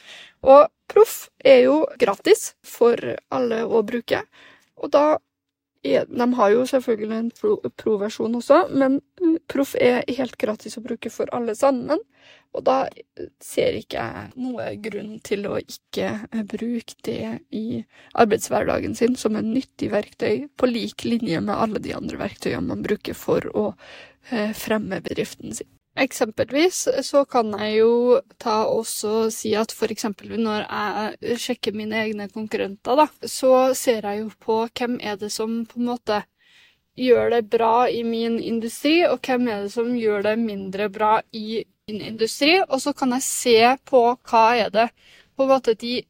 Og 0.44 0.68
Proff 0.92 1.30
er 1.40 1.62
jo 1.64 1.78
gratis 2.00 2.52
for 2.60 3.00
alle 3.32 3.62
å 3.64 3.80
bruke, 3.88 4.20
og 4.76 4.92
da 4.92 5.06
De 5.82 6.26
har 6.38 6.50
jo 6.52 6.66
selvfølgelig 6.70 7.16
en 7.16 7.30
pro-versjon 7.74 8.36
også, 8.38 8.58
men 8.70 9.00
Proff 9.50 9.74
er 9.74 10.04
helt 10.14 10.36
gratis 10.38 10.78
å 10.78 10.84
bruke 10.84 11.10
for 11.10 11.30
alle 11.34 11.56
sammen. 11.58 11.98
Og 12.52 12.62
da 12.68 12.76
ser 13.42 13.78
ikke 13.78 13.98
jeg 14.04 14.30
noe 14.38 14.68
grunn 14.84 15.16
til 15.24 15.48
å 15.48 15.56
ikke 15.58 16.42
bruke 16.52 16.94
det 17.08 17.38
i 17.56 17.82
arbeidshverdagen 18.12 18.94
sin 18.98 19.16
som 19.18 19.38
en 19.40 19.50
nyttig 19.54 19.90
verktøy, 19.94 20.46
på 20.54 20.70
lik 20.70 21.06
linje 21.08 21.40
med 21.42 21.56
alle 21.56 21.82
de 21.82 21.96
andre 21.96 22.20
verktøyene 22.20 22.68
man 22.68 22.84
bruker 22.84 23.16
for 23.18 23.48
å 23.56 23.70
eh, 24.30 24.52
fremme 24.54 25.00
bedriften 25.02 25.56
sin. 25.56 25.70
Eksempelvis 25.92 26.88
så 27.04 27.24
kan 27.28 27.52
jeg 27.60 27.82
jo 27.82 28.20
ta 28.40 28.62
også 28.64 29.26
si 29.34 29.52
at 29.60 29.74
f.eks. 29.76 30.06
når 30.40 30.62
jeg 30.64 31.38
sjekker 31.42 31.76
mine 31.76 31.98
egne 32.00 32.30
konkurrenter, 32.32 32.96
da, 32.96 33.06
så 33.28 33.74
ser 33.76 34.08
jeg 34.08 34.22
jo 34.22 34.30
på 34.40 34.56
hvem 34.72 34.96
er 35.02 35.18
det 35.20 35.28
som 35.32 35.66
på 35.68 35.80
en 35.80 35.90
måte 35.90 36.22
gjør 36.96 37.30
det 37.36 37.42
bra 37.52 37.88
i 37.88 38.02
min 38.08 38.38
industri, 38.40 39.02
og 39.04 39.20
hvem 39.20 39.48
er 39.48 39.66
det 39.66 39.74
som 39.74 39.92
gjør 39.96 40.24
det 40.30 40.38
mindre 40.40 40.88
bra 40.92 41.18
i 41.32 41.62
min 41.88 42.00
industri, 42.00 42.56
og 42.68 42.80
så 42.80 42.96
kan 42.96 43.12
jeg 43.18 43.28
se 43.28 43.58
på 43.84 44.02
hva 44.16 44.46
er 44.64 44.72
det 44.72 44.88
på 45.36 45.44
en 45.44 45.52
måte 45.52 45.76
de 45.76 46.00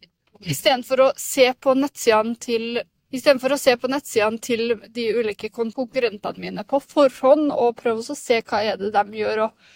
Istedenfor 0.43 1.01
å 1.05 1.13
se 1.15 1.45
på 1.55 1.75
nettsidene 1.79 2.35
til 2.43 2.81
Istedenfor 3.13 3.53
å 3.53 3.61
se 3.61 3.75
på 3.77 3.91
nettsidene 3.93 4.41
til 4.41 4.77
de 4.97 5.07
ulike 5.19 5.51
konkurrentene 5.53 6.41
mine 6.41 6.65
på 6.69 6.81
forhånd 6.81 7.53
og 7.53 7.77
prøve 7.83 8.01
å 8.01 8.17
se 8.17 8.41
hva 8.41 8.63
er 8.65 8.79
det 8.81 8.93
de 8.95 9.19
gjør 9.21 9.47
og 9.49 9.67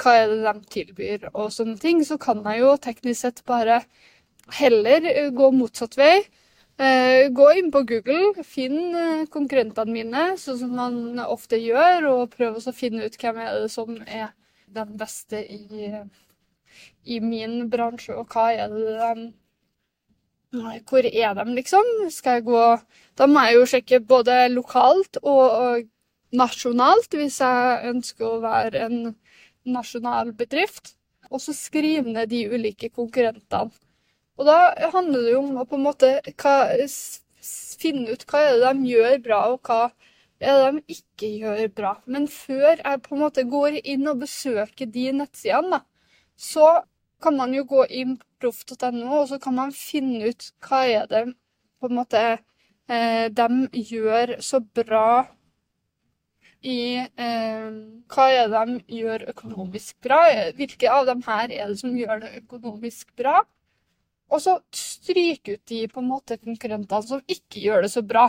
hva 0.00 0.14
er 0.16 0.32
det 0.32 0.40
de 0.46 0.72
tilbyr 0.74 1.28
og 1.30 1.52
sånne 1.54 1.78
ting, 1.78 2.00
så 2.04 2.16
kan 2.18 2.40
jeg 2.48 2.62
jo 2.62 2.76
teknisk 2.82 3.20
sett 3.20 3.42
bare 3.46 3.82
heller 4.58 5.06
gå 5.36 5.50
motsatt 5.54 5.98
vei. 6.00 6.16
Eh, 6.80 7.28
gå 7.36 7.46
inn 7.60 7.68
på 7.70 7.82
Google, 7.84 8.44
finn 8.48 8.94
eh, 8.96 9.26
konkurrentene 9.30 9.92
mine, 9.92 10.22
sånn 10.40 10.58
som 10.62 10.70
man 10.78 11.20
ofte 11.20 11.58
gjør, 11.60 12.06
og 12.08 12.30
prøve 12.32 12.62
å 12.62 12.72
finne 12.72 13.04
ut 13.04 13.18
hvem 13.20 13.40
er 13.44 13.58
det 13.60 13.68
som 13.74 13.98
er 14.06 14.30
den 14.72 14.94
beste 14.96 15.42
i, 15.44 15.90
i 17.04 17.20
min 17.20 17.66
bransje, 17.68 18.16
og 18.16 18.32
hva 18.32 18.46
er 18.54 18.72
det 18.72 18.96
de 18.96 19.26
Hvor 20.50 21.06
er 21.06 21.34
de, 21.38 21.44
liksom? 21.54 21.86
Skal 22.10 22.40
jeg 22.40 22.44
gå 22.48 22.62
Da 23.18 23.26
må 23.30 23.42
jeg 23.46 23.54
jo 23.54 23.66
sjekke 23.70 24.00
både 24.02 24.36
lokalt 24.50 25.20
og, 25.22 25.86
nasjonalt, 26.32 27.14
hvis 27.18 27.40
jeg 27.42 27.90
ønsker 27.90 28.26
å 28.26 28.40
være 28.42 28.84
en 28.86 28.98
nasjonal 29.66 30.32
bedrift. 30.38 30.94
Og 31.30 31.42
så 31.42 31.54
skrive 31.54 32.10
ned 32.10 32.30
de 32.30 32.44
ulike 32.50 32.90
konkurrentene. 32.90 33.70
Og 34.40 34.46
da 34.48 34.72
handler 34.94 35.26
det 35.26 35.32
jo 35.34 35.40
om 35.42 35.58
å 35.60 35.66
på 35.68 35.76
en 35.76 35.84
måte 35.84 36.12
hva, 36.40 36.54
finne 37.80 38.14
ut 38.14 38.24
hva 38.30 38.40
er 38.46 38.54
det 38.56 38.70
de 38.70 38.92
gjør 38.94 39.18
bra, 39.26 39.40
og 39.52 39.68
hva 39.68 39.90
er 40.40 40.56
det 40.56 40.70
de 40.78 40.96
ikke 40.96 41.28
gjør 41.42 41.66
bra. 41.76 41.92
Men 42.06 42.26
før 42.32 42.80
jeg 42.80 43.02
på 43.04 43.14
en 43.14 43.22
måte 43.26 43.44
går 43.44 43.82
inn 43.82 44.08
og 44.08 44.22
besøker 44.24 44.88
de 44.88 45.10
nettsidene, 45.18 45.76
da, 45.76 45.84
så 46.40 46.70
kan 47.22 47.36
man 47.36 47.54
jo 47.54 47.64
gå 47.68 47.84
inn 47.88 48.16
på 48.18 48.26
proff.no, 48.40 49.20
og 49.20 49.28
så 49.28 49.38
kan 49.42 49.56
man 49.58 49.74
finne 49.76 50.30
ut 50.30 50.46
hva 50.64 50.84
er 50.88 51.10
det 51.10 51.26
på 51.80 51.90
en 51.90 51.98
måte 51.98 52.22
eh, 52.88 53.26
de 53.28 53.84
gjør 53.90 54.38
så 54.44 54.62
bra 54.64 55.26
i 56.60 57.00
eh, 57.00 57.68
Hva 58.12 58.26
er 58.36 58.50
det 58.52 58.64
de 58.68 58.98
gjør 59.00 59.28
økonomisk 59.32 59.96
bra? 60.04 60.20
Hvilke 60.56 60.90
av 60.92 61.06
dem 61.08 61.22
her 61.24 61.48
er 61.48 61.72
det 61.72 61.78
som 61.80 61.96
gjør 61.96 62.20
det 62.24 62.34
økonomisk 62.42 63.14
bra? 63.16 63.40
Og 64.30 64.42
så 64.44 64.58
stryke 64.76 65.56
ut 65.56 65.62
de 65.72 65.86
på 65.90 66.02
en 66.02 66.10
måte 66.10 66.38
konkurrentene 66.38 67.06
som 67.06 67.22
ikke 67.26 67.64
gjør 67.64 67.86
det 67.86 67.92
så 67.94 68.02
bra. 68.06 68.28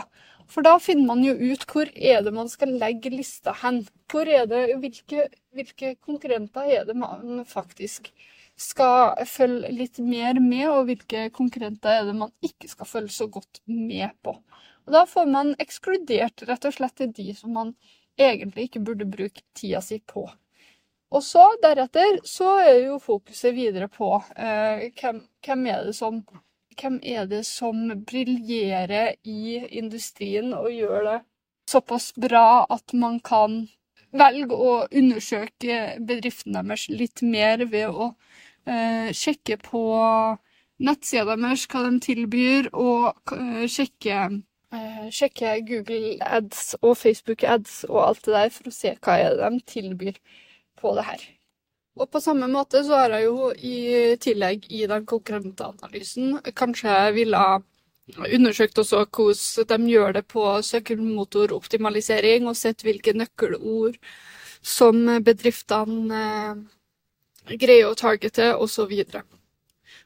For 0.50 0.64
da 0.66 0.74
finner 0.82 1.06
man 1.12 1.22
jo 1.24 1.34
ut 1.36 1.66
hvor 1.70 1.92
er 1.94 2.24
det 2.24 2.32
man 2.34 2.48
skal 2.50 2.72
legge 2.80 3.12
lista 3.12 3.54
hen. 3.62 3.84
Hvor 4.10 4.26
er 4.26 4.48
det, 4.50 4.64
hvilke, 4.82 5.28
hvilke 5.54 5.94
konkurrenter 6.02 6.72
er 6.80 6.88
det 6.88 6.96
man 6.98 7.44
faktisk 7.48 8.10
skal 8.58 9.24
følge 9.26 9.72
litt 9.72 9.98
mer 10.02 10.38
med, 10.40 10.66
og 10.70 10.84
hvilke 10.90 11.28
konkurrenter 11.34 12.00
er 12.00 12.06
det 12.08 12.16
man 12.18 12.32
ikke 12.44 12.70
skal 12.70 12.88
følge 12.88 13.14
så 13.14 13.26
godt 13.32 13.62
med 13.66 14.12
på. 14.22 14.36
Og 14.86 14.92
Da 14.92 15.04
får 15.06 15.26
man 15.30 15.54
ekskludert 15.62 16.44
rett 16.48 16.64
og 16.68 16.74
slett 16.74 17.02
de 17.16 17.34
som 17.34 17.52
man 17.54 17.74
egentlig 18.18 18.68
ikke 18.68 18.84
burde 18.84 19.08
bruke 19.08 19.42
tida 19.54 19.80
si 19.80 19.98
på. 19.98 20.28
Og 21.12 21.22
så, 21.24 21.44
deretter, 21.62 22.22
så 22.24 22.56
er 22.64 22.78
jo 22.86 22.98
fokuset 22.98 23.54
videre 23.54 23.88
på 23.92 24.14
eh, 24.36 24.88
hvem, 24.96 25.20
hvem, 25.44 25.66
er 25.66 25.84
det 25.88 25.94
som 25.96 26.22
hvem 26.80 26.98
er 27.04 27.26
det 27.28 27.42
som 27.44 27.90
briljerer 28.08 29.14
i 29.28 29.60
industrien 29.76 30.54
og 30.56 30.70
gjør 30.72 31.04
det 31.08 31.18
såpass 31.68 32.12
bra 32.16 32.64
at 32.70 32.94
man 32.96 33.20
kan 33.20 33.66
velge 34.12 34.56
å 34.56 34.72
undersøke 34.88 35.98
bedriften 36.00 36.56
deres 36.56 36.88
litt 36.92 37.22
mer 37.24 37.64
ved 37.64 37.88
å 37.88 38.12
sjekke 38.66 39.56
på 39.62 39.82
nettsida 40.82 41.36
deres 41.36 41.66
hva 41.70 41.84
de 41.86 42.00
tilbyr, 42.02 42.70
og 42.72 43.34
eh, 43.36 43.66
sjekke, 43.70 44.22
eh, 44.74 45.04
sjekke 45.14 45.58
Google 45.68 46.16
ads 46.26 46.74
og 46.80 46.96
Facebook 46.98 47.44
ads 47.44 47.82
og 47.90 48.00
alt 48.06 48.24
det 48.26 48.34
der 48.36 48.50
for 48.56 48.70
å 48.70 48.74
se 48.74 48.96
hva 48.98 49.18
er 49.20 49.38
de 49.40 49.62
tilbyr 49.74 50.18
på 50.80 50.94
det 50.98 51.06
her. 51.08 51.28
Og 52.00 52.08
på 52.08 52.22
samme 52.24 52.48
måte 52.48 52.80
så 52.86 53.02
har 53.02 53.18
jeg 53.18 53.26
jo 53.26 53.50
i 53.52 53.76
tillegg 54.22 54.64
i 54.72 54.86
den 54.88 55.04
konkurrenteanalysen 55.06 56.38
kanskje 56.56 56.94
ville 57.18 57.42
undersøkt 58.32 58.80
også 58.80 59.04
hvordan 59.04 59.84
de 59.84 59.92
gjør 59.92 60.14
det 60.16 60.24
på 60.26 60.44
søkemotoroptimalisering, 60.66 62.48
og 62.48 62.56
sett 62.58 62.82
hvilke 62.82 63.12
nøkkelord 63.14 64.00
som 64.62 65.04
bedriftene 65.26 66.22
eh, 66.22 66.62
greier 67.48 67.90
å 67.90 67.98
targete, 67.98 68.52
osv. 68.56 68.92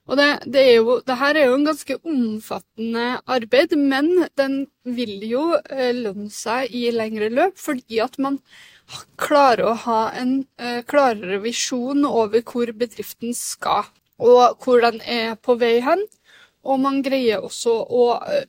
Og 0.06 0.18
det, 0.18 0.28
det, 0.46 0.62
er 0.62 0.74
jo, 0.78 1.00
det 1.06 1.16
her 1.18 1.34
er 1.34 1.48
jo 1.48 1.58
en 1.58 1.66
ganske 1.66 1.96
omfattende 2.06 3.06
arbeid, 3.26 3.74
men 3.78 4.10
den 4.38 4.60
vil 4.86 5.18
jo 5.26 5.44
eh, 5.58 5.90
lønne 5.96 6.30
seg 6.30 6.70
i 6.70 6.86
lengre 6.94 7.30
løp, 7.32 7.58
fordi 7.58 7.98
at 8.04 8.18
man 8.22 8.38
klarer 9.18 9.66
å 9.66 9.78
ha 9.82 10.00
en 10.14 10.36
uh, 10.62 10.78
klarere 10.86 11.40
visjon 11.42 12.04
over 12.06 12.44
hvor 12.46 12.70
bedriften 12.70 13.34
skal, 13.34 13.88
og 14.22 14.62
hvor 14.62 14.84
den 14.84 15.00
er 15.02 15.34
på 15.42 15.56
vei 15.58 15.80
hen. 15.82 16.04
Og 16.62 16.78
man 16.82 17.00
greier 17.02 17.42
også 17.42 17.74
å 17.74 18.04
uh, 18.22 18.44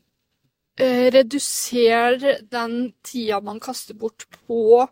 redusere 0.77 2.37
den 2.53 2.91
tida 3.01 3.41
man 3.41 3.57
kaster 3.57 3.97
bort 3.97 4.27
på 4.45 4.85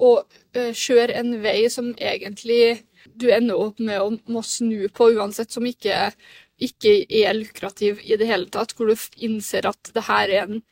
å 0.00 0.10
kjøre 0.56 1.12
en 1.20 1.34
vei 1.42 1.66
som 1.68 1.90
egentlig 1.92 2.78
du 3.06 3.30
ender 3.32 3.58
opp 3.58 3.80
med 3.82 4.00
å 4.02 4.10
må 4.32 4.42
snu 4.46 4.88
på 4.94 5.10
uansett, 5.16 5.52
som 5.52 5.66
ikke, 5.66 6.10
ikke 6.60 6.94
er 7.22 7.36
lukrativ 7.38 8.00
i 8.04 8.18
det 8.20 8.28
hele 8.28 8.50
tatt, 8.52 8.74
hvor 8.76 8.90
du 8.90 9.08
innser 9.24 9.68
at 9.70 9.92
det 9.94 10.06
her 10.08 10.28
er 10.28 10.46
en 10.46 10.62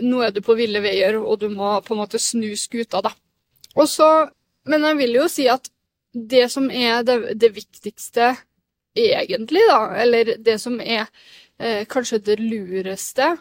nå 0.00 0.22
er 0.24 0.32
du 0.32 0.40
på 0.44 0.56
ville 0.56 0.80
veier, 0.80 1.18
og 1.18 1.40
du 1.42 1.48
må 1.52 1.74
på 1.84 1.94
en 1.94 2.02
måte 2.04 2.20
snu 2.22 2.54
skuta, 2.56 3.02
da. 3.04 3.10
Og 3.74 3.88
så, 3.90 4.08
men 4.70 4.86
jeg 4.86 4.98
vil 5.00 5.18
jo 5.18 5.28
si 5.30 5.48
at 5.50 5.68
det 6.14 6.46
som 6.52 6.70
er 6.70 7.02
det, 7.06 7.34
det 7.40 7.50
viktigste 7.56 8.30
egentlig, 8.94 9.64
da, 9.68 9.80
eller 10.04 10.36
det 10.38 10.56
som 10.62 10.78
er 10.80 11.08
eh, 11.58 11.82
kanskje 11.90 12.22
det 12.22 12.38
lureste 12.38 13.34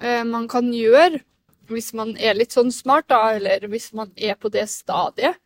eh, 0.00 0.24
man 0.24 0.48
kan 0.48 0.72
gjøre 0.72 1.20
hvis 1.68 1.92
man 1.96 2.12
er 2.20 2.36
litt 2.36 2.52
sånn 2.52 2.72
smart, 2.72 3.06
da, 3.08 3.36
eller 3.36 3.68
hvis 3.72 3.92
man 3.96 4.10
er 4.16 4.36
på 4.40 4.50
det 4.52 4.66
stadiet, 4.72 5.38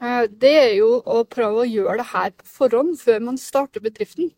det 0.00 0.54
er 0.54 0.72
jo 0.76 0.98
å 1.00 1.22
prøve 1.24 1.62
å 1.62 1.68
gjøre 1.68 2.00
det 2.02 2.10
her 2.12 2.32
på 2.36 2.48
forhånd, 2.58 2.98
før 3.00 3.22
man 3.30 3.38
starter 3.40 3.80
bedriften. 3.80 4.32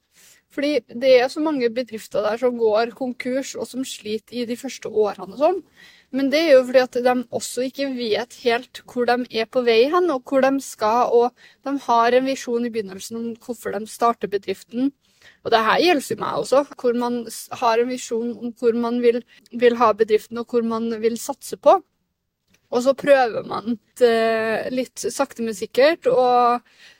Fordi 0.54 0.78
det 0.88 1.10
er 1.20 1.28
så 1.28 1.42
mange 1.44 1.68
bedrifter 1.70 2.24
der 2.24 2.38
som 2.40 2.56
går 2.58 2.94
konkurs, 2.96 3.54
og 3.54 3.66
som 3.68 3.84
sliter 3.84 4.38
i 4.38 4.46
de 4.48 4.56
første 4.56 4.88
årene 4.88 5.34
og 5.34 5.42
sånn. 5.42 5.58
Men 6.10 6.30
det 6.32 6.40
er 6.40 6.54
jo 6.54 6.62
fordi 6.64 6.80
at 6.86 6.96
de 7.04 7.14
også 7.36 7.66
ikke 7.68 7.90
vet 7.98 8.38
helt 8.46 8.80
hvor 8.88 9.04
de 9.10 9.26
er 9.28 9.50
på 9.50 9.60
vei 9.66 9.82
hen, 9.92 10.08
og 10.14 10.24
hvor 10.24 10.40
de 10.46 10.54
skal. 10.64 11.12
Og 11.12 11.34
de 11.66 11.74
har 11.84 12.16
en 12.16 12.30
visjon 12.30 12.64
i 12.64 12.72
begynnelsen 12.72 13.20
om 13.20 13.28
hvorfor 13.44 13.76
de 13.76 13.84
starter 13.90 14.32
bedriften. 14.32 14.88
Og 15.44 15.52
det 15.52 15.60
her 15.66 15.82
gjelder 15.84 16.14
jo 16.14 16.18
meg 16.22 16.40
også, 16.40 16.64
hvor 16.80 16.96
man 16.96 17.20
har 17.60 17.82
en 17.82 17.92
visjon 17.92 18.32
om 18.38 18.54
hvor 18.56 18.80
man 18.86 19.02
vil, 19.04 19.20
vil 19.52 19.76
ha 19.76 19.92
bedriften, 19.92 20.40
og 20.40 20.48
hvor 20.48 20.64
man 20.64 20.88
vil 21.02 21.20
satse 21.20 21.60
på. 21.60 21.76
Og 22.68 22.84
så 22.84 22.92
prøver 22.98 23.46
man 23.48 23.78
eh, 24.04 24.68
litt 24.72 25.00
sakte, 25.00 25.44
men 25.44 25.56
sikkert 25.56 26.08
å 26.10 26.28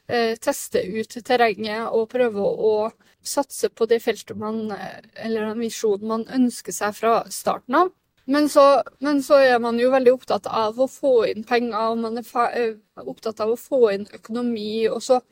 eh, 0.08 0.34
teste 0.40 0.80
ut 0.80 1.18
terrenget 1.26 1.90
og 1.92 2.08
prøve 2.14 2.40
å 2.40 2.74
satse 3.20 3.68
på 3.68 3.88
det 3.90 4.00
feltet 4.00 4.38
man, 4.40 4.70
eh, 4.72 5.02
eller 5.26 5.50
den 5.50 5.66
visjonen 5.66 6.08
man 6.08 6.26
ønsker 6.40 6.72
seg 6.72 6.96
fra 6.96 7.20
starten 7.32 7.82
av. 7.82 7.92
Men 8.28 8.48
så, 8.52 8.82
men 9.00 9.22
så, 9.24 9.38
er 9.40 9.60
man 9.64 9.78
jo 9.80 9.88
veldig 9.92 10.12
opptatt 10.12 10.48
av 10.52 10.76
å 10.80 10.88
få 10.88 11.12
inn 11.30 11.46
penger, 11.48 11.76
og 11.92 12.02
man 12.02 12.20
er 12.20 12.74
opptatt 13.00 13.40
av 13.40 13.54
å 13.54 13.60
få 13.60 13.86
inn 13.94 14.04
økonomi. 14.12 14.84
Og 14.92 15.00
så 15.04 15.22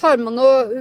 tar 0.00 0.20
man 0.22 0.38
og 0.40 0.72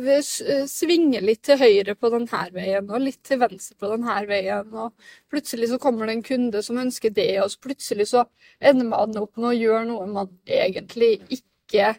svinger 0.69 1.23
litt 1.25 1.41
til 1.47 1.59
høyre 1.59 1.95
på 1.99 2.11
denne 2.13 2.43
veien, 2.55 2.87
og 2.87 3.03
litt 3.03 3.19
til 3.27 3.41
venstre 3.41 3.75
på 3.79 3.91
denne 3.91 4.15
veien. 4.29 4.69
Og 4.71 4.93
plutselig 5.31 5.71
så 5.71 5.79
kommer 5.81 6.07
det 6.07 6.17
en 6.17 6.27
kunde 6.29 6.63
som 6.65 6.79
ønsker 6.79 7.13
det, 7.15 7.31
og 7.43 7.51
så 7.51 7.63
plutselig 7.67 8.09
så 8.13 8.25
ender 8.59 8.87
man 8.89 9.17
opp 9.19 9.35
med 9.37 9.51
å 9.51 9.57
gjøre 9.57 9.85
noe 9.89 10.07
man 10.09 10.31
egentlig 10.47 11.17
ikke 11.35 11.93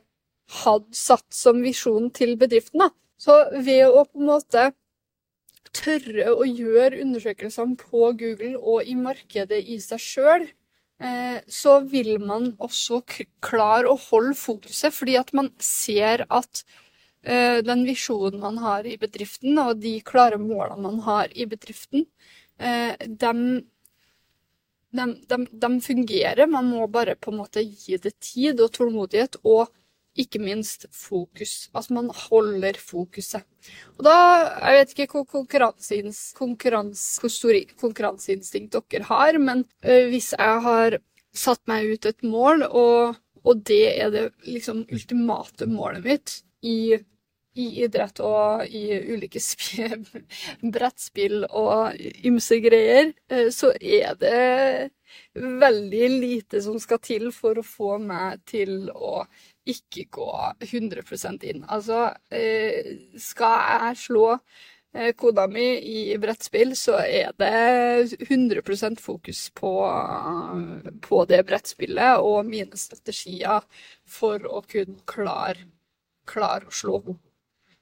hadde 0.64 0.96
satt 0.96 1.28
som 1.34 1.60
visjon 1.62 2.10
til 2.14 2.36
bedriften. 2.40 2.86
da. 2.86 2.90
Så 3.20 3.36
ved 3.52 3.84
å 3.86 4.06
på 4.08 4.20
en 4.22 4.30
måte 4.30 4.70
tørre 5.76 6.32
å 6.34 6.46
gjøre 6.46 7.02
undersøkelsene 7.04 7.76
på 7.78 8.10
Google 8.18 8.56
og 8.58 8.88
i 8.88 8.96
markedet 8.98 9.60
i 9.60 9.76
seg 9.82 10.02
sjøl, 10.02 10.46
eh, 11.04 11.38
så 11.46 11.78
vil 11.86 12.16
man 12.22 12.54
også 12.58 13.02
klare 13.44 13.90
å 13.90 13.98
holde 14.08 14.34
fokuset, 14.40 14.94
fordi 14.96 15.18
at 15.20 15.34
man 15.36 15.52
ser 15.62 16.24
at 16.26 16.64
eh, 16.64 16.89
den 17.22 17.84
visjonen 17.84 18.40
man 18.40 18.58
har 18.58 18.86
i 18.88 18.96
bedriften, 19.00 19.58
og 19.60 19.80
de 19.82 19.98
klare 20.00 20.38
målene 20.40 20.80
man 20.80 21.02
har 21.04 21.32
i 21.36 21.44
bedriften, 21.50 22.06
eh, 22.56 22.94
de, 22.96 23.32
de, 24.96 25.06
de, 25.28 25.40
de 25.64 25.70
fungerer. 25.84 26.46
Man 26.48 26.70
må 26.72 26.86
bare 26.88 27.18
på 27.20 27.34
en 27.34 27.42
måte 27.42 27.64
gi 27.66 28.00
det 28.00 28.16
tid 28.24 28.60
og 28.64 28.72
tålmodighet. 28.78 29.36
og 29.44 29.68
ikke 30.18 30.40
minst 30.42 30.86
fokus. 30.94 31.68
Altså 31.74 31.94
man 31.94 32.10
holder 32.26 32.78
fokuset. 32.78 33.44
Og 33.98 34.04
da 34.04 34.16
Jeg 34.60 34.78
vet 34.78 34.94
ikke 34.98 35.12
hvor, 35.12 35.24
konkurranse, 35.30 36.02
hvor 37.20 37.28
stor 37.28 37.60
konkurranseinstinkt 37.80 38.74
dere 38.74 39.04
har, 39.04 39.38
men 39.38 39.64
øh, 39.84 40.08
hvis 40.08 40.32
jeg 40.38 40.60
har 40.66 40.98
satt 41.32 41.60
meg 41.70 41.92
ut 41.92 42.06
et 42.06 42.22
mål, 42.22 42.62
og, 42.66 43.16
og 43.44 43.66
det 43.66 44.00
er 44.02 44.10
det 44.10 44.32
liksom 44.44 44.86
ultimate 44.90 45.66
målet 45.66 46.04
mitt 46.04 46.42
i, 46.62 46.98
i 47.56 47.66
idrett 47.84 48.20
og 48.24 48.64
i 48.66 48.84
ulike 49.14 49.42
brettspill 50.74 51.44
og 51.48 52.00
ymse 52.26 52.60
greier, 52.64 53.12
øh, 53.32 53.50
så 53.54 53.72
er 53.80 54.16
det 54.20 54.90
veldig 55.34 56.10
lite 56.10 56.62
som 56.62 56.78
skal 56.82 57.00
til 57.02 57.30
for 57.34 57.58
å 57.58 57.66
få 57.66 57.96
meg 58.02 58.42
til 58.48 58.90
å 58.94 59.24
ikke 59.68 60.06
gå 60.10 60.30
100 60.64 61.46
inn. 61.50 61.64
Altså, 61.68 62.10
eh, 62.30 62.96
skal 63.18 63.56
jeg 63.70 63.98
slå 64.04 64.26
eh, 64.94 65.12
kona 65.18 65.46
mi 65.50 65.66
i 65.78 66.16
brettspill, 66.18 66.74
så 66.76 66.98
er 67.04 67.34
det 67.38 68.20
100% 68.28 69.00
fokus 69.00 69.50
på, 69.54 69.74
på 71.06 71.24
det 71.30 71.42
brettspillet 71.46 72.24
og 72.24 72.46
mine 72.46 72.78
strategier 72.78 73.66
for 74.06 74.46
å 74.46 74.62
kunne 74.66 75.02
klare, 75.06 75.66
klare 76.30 76.70
å 76.70 76.74
slå 76.74 77.02
henne. 77.02 77.20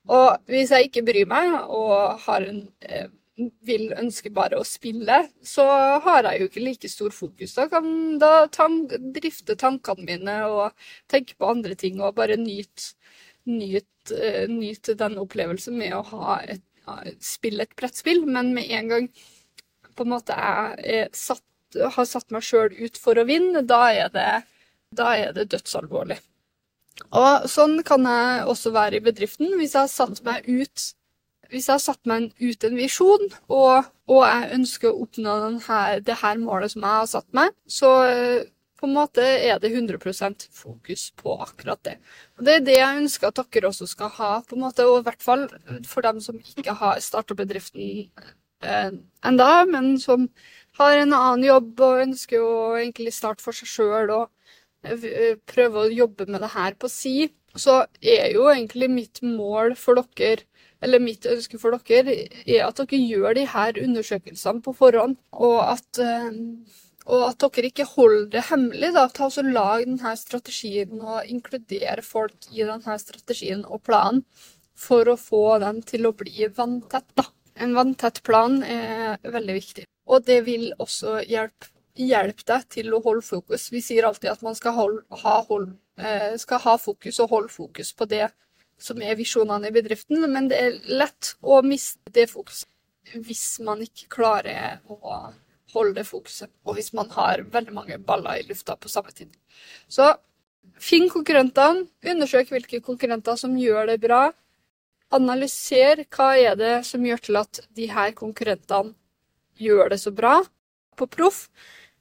Og 0.08 0.48
hvis 0.48 0.72
jeg 0.72 0.88
ikke 0.88 1.04
bryr 1.04 1.28
meg 1.28 1.52
og 1.68 2.28
en 2.32 2.62
eh, 2.80 3.10
vil 3.38 3.92
ønske 3.94 4.30
bare 4.34 4.58
å 4.58 4.66
spille, 4.66 5.20
så 5.46 5.64
har 6.04 6.26
jeg 6.26 6.40
jo 6.40 6.48
ikke 6.48 6.64
like 6.64 6.90
stor 6.90 7.14
fokus. 7.14 7.54
Da 7.54 7.68
kan 7.70 8.18
da 8.20 8.48
tank, 8.52 8.94
drifte 9.14 9.56
tankene 9.58 10.06
mine 10.06 10.38
og 10.48 10.88
tenke 11.10 11.36
på 11.38 11.50
andre 11.52 11.76
ting 11.78 12.00
og 12.02 12.16
bare 12.18 12.38
nyte, 12.40 12.94
nyt, 13.48 14.12
uh, 14.12 14.44
nyte 14.50 14.96
den 14.98 15.18
opplevelsen 15.22 15.78
med 15.78 15.94
å 15.96 16.02
ha 16.10 16.40
et, 16.50 16.64
spille 17.22 17.64
et 17.64 17.76
brettspill. 17.78 18.24
Men 18.26 18.50
med 18.56 18.72
en 18.74 18.94
gang 18.94 19.10
på 19.94 20.06
en 20.06 20.14
måte 20.16 20.34
jeg 20.34 21.08
satt, 21.16 21.44
har 21.78 22.08
satt 22.08 22.32
meg 22.34 22.46
sjøl 22.46 22.74
ut 22.74 22.98
for 22.98 23.18
å 23.18 23.26
vinne, 23.28 23.62
da 23.62 23.84
er 23.92 24.10
det, 24.14 24.30
da 24.98 25.12
er 25.20 25.34
det 25.36 25.50
dødsalvorlig. 25.52 26.18
Og 27.08 27.48
sånn 27.50 27.80
kan 27.86 28.06
jeg 28.08 28.46
også 28.52 28.72
være 28.74 28.98
i 28.98 29.04
bedriften. 29.04 29.54
Hvis 29.58 29.74
jeg 29.76 29.84
har 29.86 29.92
satt 29.92 30.22
meg 30.26 30.48
ut 30.48 30.92
hvis 31.48 31.68
jeg 31.68 31.78
har 31.78 31.80
satt 31.80 32.08
meg 32.08 32.28
ut 32.42 32.64
en 32.66 32.76
visjon, 32.76 33.22
og, 33.48 33.86
og 34.12 34.18
jeg 34.20 34.50
ønsker 34.58 34.90
å 34.90 35.04
oppnå 35.06 35.36
denne, 35.46 35.78
det 36.04 36.16
her 36.20 36.40
målet 36.42 36.74
som 36.74 36.84
jeg 36.84 37.00
har 37.00 37.08
satt 37.08 37.28
meg, 37.36 37.54
så 37.64 37.92
eh, 38.04 38.50
på 38.78 38.86
en 38.86 38.94
måte 38.94 39.24
er 39.24 39.58
det 39.62 39.72
100% 39.72 40.44
fokus 40.54 41.08
på 41.18 41.38
akkurat 41.42 41.80
det. 41.88 41.96
Og 42.38 42.44
Det 42.46 42.54
er 42.54 42.66
det 42.66 42.76
jeg 42.76 43.00
ønsker 43.02 43.30
at 43.30 43.40
dere 43.48 43.72
også 43.72 43.88
skal 43.90 44.12
ha, 44.18 44.32
på 44.44 44.58
en 44.58 44.66
måte, 44.66 44.86
og 44.86 45.00
i 45.00 45.06
hvert 45.08 45.24
fall 45.24 45.48
for 45.88 46.06
dem 46.06 46.20
som 46.24 46.38
ikke 46.38 46.76
har 46.82 47.00
starta 47.02 47.34
bedriften 47.38 47.88
eh, 48.62 48.92
enda, 49.26 49.50
men 49.72 49.96
som 50.02 50.28
har 50.78 51.00
en 51.00 51.16
annen 51.16 51.48
jobb 51.48 51.80
og 51.80 52.04
ønsker 52.04 52.44
å 52.44 52.76
egentlig 52.78 53.16
starte 53.16 53.42
for 53.42 53.56
seg 53.56 53.72
sjøl 53.72 54.12
prøve 55.48 55.84
å 55.84 55.90
jobbe 55.92 56.28
med 56.30 56.42
det 56.44 56.52
her 56.54 56.76
på 56.78 56.90
si, 56.92 57.30
så 57.58 57.80
er 58.00 58.32
jo 58.34 58.46
egentlig 58.52 58.90
mitt 58.92 59.22
mål 59.24 59.74
for 59.78 59.98
dere 59.98 60.44
eller 60.84 61.02
mitt 61.02 61.26
ønske 61.26 61.58
for 61.58 61.74
dere, 61.74 62.14
er 62.46 62.66
at 62.66 62.78
dere 62.78 63.00
gjør 63.02 63.34
de 63.34 63.46
her 63.50 63.80
undersøkelsene 63.82 64.62
på 64.62 64.74
forhånd, 64.78 65.16
og 65.34 65.56
at, 65.64 65.98
eh, 65.98 66.36
og 67.08 67.24
at 67.30 67.42
dere 67.42 67.72
ikke 67.72 67.88
holder 67.96 68.28
det 68.36 68.44
hemmelig. 68.50 68.92
da, 68.94 69.08
Ta 69.08 69.26
og 69.26 69.50
Lag 69.50 69.84
denne 69.86 70.14
strategien 70.16 71.00
og 71.00 71.26
inkludere 71.26 72.02
folk 72.02 72.36
i 72.52 72.62
denne 72.62 72.98
strategien 73.02 73.64
og 73.66 73.82
planen 73.82 74.22
for 74.78 75.08
å 75.08 75.18
få 75.18 75.58
den 75.58 75.82
til 75.82 76.06
å 76.06 76.14
bli 76.14 76.46
vanntett. 76.46 77.10
da. 77.16 77.24
En 77.56 77.74
vanntett 77.74 78.22
plan 78.22 78.62
er 78.62 79.18
veldig 79.24 79.54
viktig. 79.54 79.84
Og 80.06 80.24
det 80.24 80.44
vil 80.46 80.72
også 80.78 81.24
hjelpe, 81.26 81.72
hjelpe 81.98 82.46
deg 82.46 82.66
til 82.72 82.94
å 82.94 83.02
holde 83.04 83.24
fokus. 83.26 83.68
Vi 83.74 83.82
sier 83.84 84.06
alltid 84.08 84.30
at 84.32 84.44
man 84.46 84.56
skal, 84.58 84.76
hold, 84.76 85.00
ha, 85.24 85.38
hold, 85.48 85.72
eh, 85.98 86.34
skal 86.40 86.62
ha 86.64 86.76
fokus 86.78 87.18
og 87.24 87.32
holde 87.34 87.52
fokus 87.52 87.92
på 87.96 88.08
det 88.10 88.28
som 88.78 89.00
er 89.02 89.18
visjonene 89.18 89.68
i 89.68 89.74
bedriften, 89.74 90.22
men 90.30 90.46
det 90.50 90.58
er 90.62 90.80
lett 91.00 91.34
å 91.42 91.60
miste 91.66 92.14
det 92.14 92.28
fokuset 92.30 92.70
hvis 93.16 93.60
man 93.64 93.80
ikke 93.80 94.08
klarer 94.12 94.82
å 94.92 94.98
holde 95.72 96.00
det 96.00 96.06
fokuset, 96.08 96.50
og 96.64 96.76
hvis 96.76 96.92
man 96.96 97.10
har 97.14 97.44
veldig 97.52 97.74
mange 97.74 97.98
baller 98.04 98.40
i 98.40 98.46
lufta 98.48 98.76
på 98.76 98.90
samme 98.92 99.12
tid. 99.16 99.32
Så 99.88 100.10
finn 100.80 101.08
konkurrentene, 101.12 101.86
undersøk 102.04 102.52
hvilke 102.52 102.82
konkurrenter 102.84 103.38
som 103.40 103.56
gjør 103.58 103.88
det 103.92 103.98
bra. 104.02 104.28
Analyser 105.14 106.04
hva 106.12 106.34
er 106.36 106.56
det 106.60 106.74
som 106.88 107.04
gjør 107.04 107.24
til 107.24 107.40
at 107.40 107.62
de 107.76 107.88
her 107.92 108.12
konkurrentene 108.16 108.94
gjør 109.58 109.94
det 109.94 110.00
så 110.02 110.12
bra 110.14 110.38
på 110.98 111.08
proff. 111.10 111.46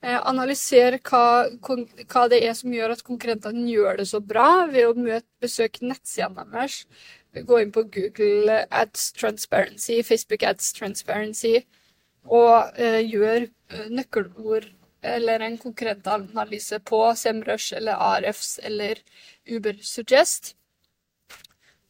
Eh, 0.06 0.18
analysere 0.30 1.00
hva, 1.10 1.48
hva, 1.58 2.28
det 2.30 2.44
er 2.46 2.54
som 2.54 2.74
gjør 2.74 2.94
at 2.94 3.04
konkurrentene 3.06 3.66
gjør 3.72 3.98
det 3.98 4.06
så 4.12 4.22
bra, 4.22 4.68
ved 4.70 4.92
å 4.92 4.94
møte, 4.94 5.26
besøke 5.42 5.88
nettsidene 5.90 6.46
deres. 6.52 6.84
Gå 7.48 7.62
inn 7.62 7.74
på 7.74 7.84
Google 7.94 8.64
Ads 8.70 9.12
Transparency, 9.18 10.04
Facebook 10.06 10.46
Ads 10.46 10.70
Transparency, 10.78 11.64
og 12.30 12.78
eh, 12.78 13.02
gjør 13.10 13.48
eh, 13.48 13.88
nøkkelord 13.90 14.70
eller 15.08 15.42
en 15.46 15.58
konkurrentanalyse 15.62 16.80
på 16.86 17.00
Semrush 17.18 17.74
eller 17.78 17.98
ARFs 17.98 18.58
eller 18.66 19.02
Uber 19.50 19.78
Suggest. 19.82 20.54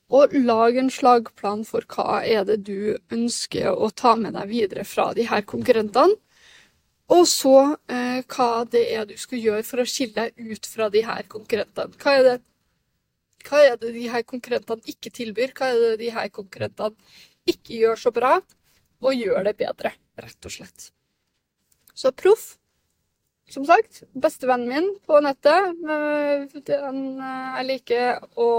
Og 0.07 0.31
lag 0.31 0.77
en 0.79 0.91
slagplan 0.91 1.65
for 1.67 1.83
hva 1.91 2.21
er 2.23 2.45
det 2.47 2.61
du 2.67 2.95
ønsker 3.11 3.73
å 3.73 3.89
ta 3.91 4.15
med 4.15 4.37
deg 4.37 4.51
videre 4.51 4.87
fra 4.87 5.09
de 5.15 5.27
her 5.27 5.43
konkurrentene. 5.43 6.15
Og 7.15 7.23
så 7.29 7.55
eh, 7.87 8.19
hva 8.27 8.65
det 8.67 8.83
er 8.91 9.07
du 9.07 9.15
skal 9.19 9.39
gjøre 9.39 9.63
for 9.63 9.81
å 9.81 9.87
skille 9.87 10.27
deg 10.27 10.51
ut 10.51 10.67
fra 10.67 10.89
de 10.91 11.03
her 11.07 11.23
konkurrentene. 11.31 11.95
Hva 12.01 12.17
er, 12.17 12.25
det, 12.25 12.35
hva 13.47 13.63
er 13.63 13.79
det 13.79 13.93
de 13.95 14.09
her 14.11 14.25
konkurrentene 14.27 14.91
ikke 14.91 15.13
tilbyr? 15.15 15.55
Hva 15.55 15.71
er 15.71 15.83
det 15.83 15.95
de 16.03 16.11
her 16.17 16.27
konkurrentene 16.35 16.95
ikke 17.47 17.79
gjør 17.79 17.99
så 18.01 18.11
bra, 18.11 18.35
og 19.03 19.15
gjør 19.15 19.45
det 19.47 19.55
bedre, 19.59 19.93
rett 20.19 20.47
og 20.49 20.53
slett. 20.53 20.89
Så 21.97 22.11
proff, 22.11 22.57
som 23.49 23.65
sagt, 23.65 24.03
bestevennen 24.13 24.69
min 24.69 24.89
på 25.07 25.19
nettet. 25.23 25.77
Den, 26.67 27.01
eh, 27.21 27.51
jeg 27.57 27.67
liker 27.71 28.25
å 28.35 28.49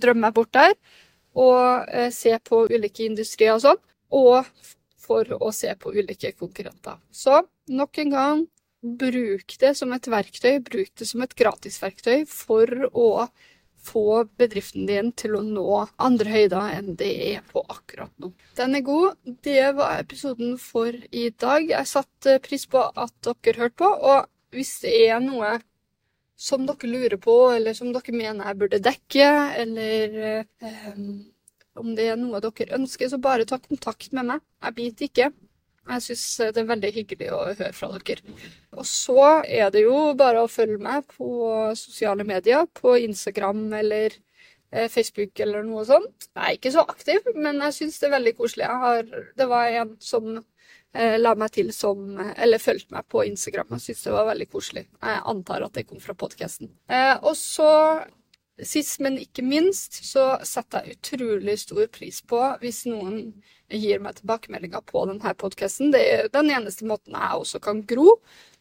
drømme 0.00 0.26
meg 0.26 0.36
bort 0.36 0.52
der 0.56 0.74
og 1.36 1.88
eh, 1.92 2.10
se 2.12 2.34
på 2.44 2.64
ulike 2.72 3.06
industrier 3.06 3.56
og 3.56 3.62
sånn. 3.64 3.80
Og 4.16 4.48
for 5.06 5.30
å 5.38 5.52
se 5.54 5.72
på 5.78 5.94
ulike 5.94 6.34
konkurrenter. 6.36 6.98
Så 7.10 7.40
nok 7.70 8.02
en 8.02 8.14
gang, 8.14 8.46
bruk 8.82 9.56
det 9.60 9.74
som 9.78 9.92
et 9.96 10.08
verktøy, 10.10 10.58
bruk 10.66 10.92
det 10.98 11.08
som 11.08 11.22
et 11.24 11.36
gratisverktøy 11.38 12.26
for 12.30 12.90
å 12.92 13.10
få 13.86 14.24
bedriften 14.38 14.86
din 14.88 15.12
til 15.14 15.36
å 15.38 15.42
nå 15.46 15.66
andre 16.02 16.32
høyder 16.32 16.72
enn 16.78 16.96
det 16.98 17.12
er 17.28 17.44
på 17.52 17.62
akkurat 17.62 18.10
nå. 18.22 18.32
Den 18.58 18.74
er 18.78 18.84
god. 18.86 19.14
Det 19.46 19.70
var 19.78 20.00
episoden 20.00 20.56
for 20.58 20.90
i 20.90 21.28
dag. 21.30 21.68
Jeg 21.70 21.90
satte 21.90 22.40
pris 22.42 22.66
på 22.70 22.82
at 22.82 23.14
dere 23.22 23.60
hørte 23.62 23.78
på, 23.84 23.92
og 24.10 24.26
hvis 24.54 24.78
det 24.82 24.94
er 25.06 25.22
noe 25.22 25.56
som 26.36 26.66
dere 26.68 26.90
lurer 26.90 27.16
på, 27.22 27.36
eller 27.54 27.76
som 27.76 27.92
dere 27.94 28.14
mener 28.14 28.50
jeg 28.50 28.60
burde 28.60 28.82
dekke, 28.84 29.30
eller 29.62 30.20
eh, 30.34 30.84
om 31.80 31.94
det 31.96 32.10
er 32.12 32.20
noe 32.20 32.40
dere 32.44 32.76
ønsker, 32.78 33.10
så 33.10 33.20
bare 33.22 33.46
ta 33.48 33.58
kontakt 33.62 34.12
med 34.16 34.32
meg. 34.32 34.44
Jeg 34.64 34.76
biter 34.76 35.10
ikke. 35.10 35.30
Jeg 35.86 36.02
syns 36.02 36.24
det 36.54 36.62
er 36.62 36.68
veldig 36.72 36.90
hyggelig 36.96 37.28
å 37.30 37.42
høre 37.46 37.72
fra 37.76 37.90
dere. 37.94 38.36
Og 38.74 38.86
så 38.90 39.26
er 39.44 39.70
det 39.74 39.84
jo 39.84 39.98
bare 40.18 40.42
å 40.42 40.50
følge 40.50 40.80
meg 40.82 41.06
på 41.12 41.28
sosiale 41.78 42.26
medier, 42.26 42.66
på 42.74 42.96
Instagram 43.04 43.68
eller 43.78 44.16
eh, 44.72 44.88
Facebook 44.90 45.38
eller 45.44 45.62
noe 45.66 45.86
sånt. 45.86 46.28
Jeg 46.32 46.42
er 46.42 46.58
ikke 46.58 46.74
så 46.74 46.84
aktiv, 46.90 47.30
men 47.38 47.62
jeg 47.68 47.78
syns 47.78 48.00
det 48.02 48.10
er 48.10 48.16
veldig 48.16 48.34
koselig. 48.40 48.68
Har, 48.82 49.14
det 49.38 49.48
var 49.52 49.78
en 49.82 49.94
som 50.02 50.28
eh, 50.34 51.16
la 51.20 51.36
meg 51.38 51.54
til 51.54 51.70
som 51.76 52.18
Eller 52.18 52.62
fulgte 52.62 52.98
meg 52.98 53.06
på 53.12 53.22
Instagram. 53.30 53.76
Jeg 53.76 53.86
syns 53.86 54.04
det 54.08 54.18
var 54.18 54.30
veldig 54.32 54.50
koselig. 54.50 54.86
Jeg 54.98 55.24
antar 55.34 55.68
at 55.68 55.78
det 55.78 55.86
kom 55.86 56.02
fra 56.02 56.18
podkasten. 56.18 56.74
Eh, 56.90 57.14
og 57.22 57.38
så 57.38 57.70
Sist, 58.64 59.00
men 59.04 59.18
ikke 59.20 59.42
minst, 59.44 59.98
så 60.08 60.38
setter 60.46 60.86
jeg 60.86 60.96
utrolig 60.96 61.58
stor 61.60 61.90
pris 61.92 62.22
på 62.24 62.38
hvis 62.62 62.86
noen 62.88 63.18
gir 63.68 64.00
meg 64.00 64.16
tilbakemeldinger 64.16 64.80
på 64.88 65.02
denne 65.10 65.34
podkasten. 65.36 65.90
Det 65.92 66.00
er 66.00 66.30
den 66.32 66.48
eneste 66.54 66.88
måten 66.88 67.18
jeg 67.18 67.42
også 67.42 67.60
kan 67.60 67.82
gro 67.88 68.14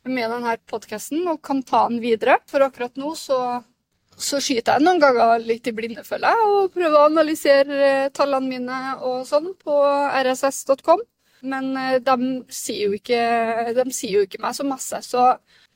med 0.04 0.28
denne 0.34 0.58
podkasten 0.68 1.24
og 1.32 1.40
kan 1.46 1.64
ta 1.64 1.86
den 1.88 2.02
videre. 2.04 2.42
For 2.52 2.66
akkurat 2.66 3.00
nå 3.00 3.14
så, 3.16 3.40
så 4.20 4.42
skyter 4.44 4.76
jeg 4.76 4.86
noen 4.86 5.00
ganger 5.00 5.40
litt 5.48 5.72
i 5.72 5.76
blinde, 5.78 6.04
føler 6.04 6.36
jeg, 6.36 6.52
og 6.52 6.76
prøver 6.76 7.00
å 7.00 7.08
analysere 7.14 7.92
tallene 8.16 8.52
mine 8.52 8.82
og 9.00 9.24
sånn 9.30 9.54
på 9.64 9.80
rss.com. 10.26 11.06
Men 11.46 11.72
eh, 11.78 12.00
de 12.04 12.32
sier, 12.54 12.94
ikke, 12.98 13.22
de 13.78 13.92
sier 13.94 14.20
jo 14.20 14.28
ikke 14.28 14.42
meg 14.44 14.58
så 14.58 14.66
masse. 14.68 15.02
Så 15.06 15.24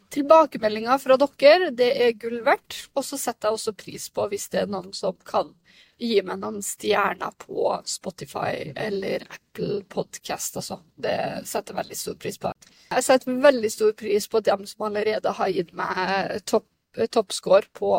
Tilbakemeldinger 0.10 0.98
fra 1.02 1.18
dere, 1.22 1.70
det 1.76 1.90
er 2.02 2.18
gull 2.18 2.40
verdt. 2.46 2.88
Og 2.98 3.06
så 3.06 3.20
setter 3.22 3.50
jeg 3.50 3.60
også 3.60 3.76
pris 3.78 4.08
på 4.14 4.26
hvis 4.32 4.48
det 4.54 4.64
er 4.64 4.72
noen 4.72 4.94
som 4.96 5.18
kan 5.28 5.54
gi 6.00 6.22
meg 6.26 6.40
noen 6.40 6.64
stjerner 6.64 7.36
på 7.44 7.74
Spotify 7.88 8.72
eller 8.74 9.26
Apple 9.28 9.84
Podcast. 9.92 10.58
Altså. 10.62 10.80
Det 10.96 11.18
setter 11.50 11.76
jeg 11.76 11.82
veldig 11.84 12.00
stor 12.00 12.18
pris 12.24 12.40
på. 12.42 12.54
Jeg 12.90 13.06
setter 13.06 13.42
veldig 13.46 13.72
stor 13.74 13.96
pris 14.00 14.28
på 14.32 14.42
dem 14.48 14.66
som 14.70 14.88
allerede 14.88 15.36
har 15.38 15.54
gitt 15.54 15.74
meg 15.78 16.40
topp 16.50 16.68
toppscore 17.14 17.70
på 17.78 17.92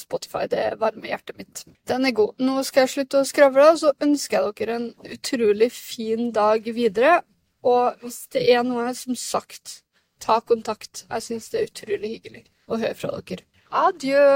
Spotify. 0.00 0.46
Det 0.48 0.78
varmer 0.80 1.12
hjertet 1.12 1.36
mitt. 1.36 1.64
Den 1.86 2.06
er 2.08 2.14
god. 2.16 2.38
Nå 2.40 2.62
skal 2.64 2.86
jeg 2.86 2.94
slutte 2.94 3.20
å 3.20 3.28
skravle, 3.28 3.66
så 3.76 3.92
ønsker 4.00 4.38
jeg 4.38 4.54
dere 4.62 4.78
en 4.78 4.88
utrolig 5.12 5.68
fin 5.74 6.30
dag 6.32 6.64
videre. 6.64 7.20
Og 7.60 8.00
hvis 8.00 8.22
det 8.32 8.46
er 8.54 8.64
noe, 8.64 8.88
som 8.96 9.18
sagt, 9.18 9.82
ta 10.20 10.40
kontakt. 10.44 11.04
Jeg 11.10 11.26
syns 11.26 11.50
det 11.52 11.60
er 11.60 11.70
utrolig 11.70 12.10
hyggelig 12.16 12.44
å 12.68 12.80
høre 12.80 12.96
fra 12.98 13.20
dere. 13.20 13.46
Adjø! 13.70 14.26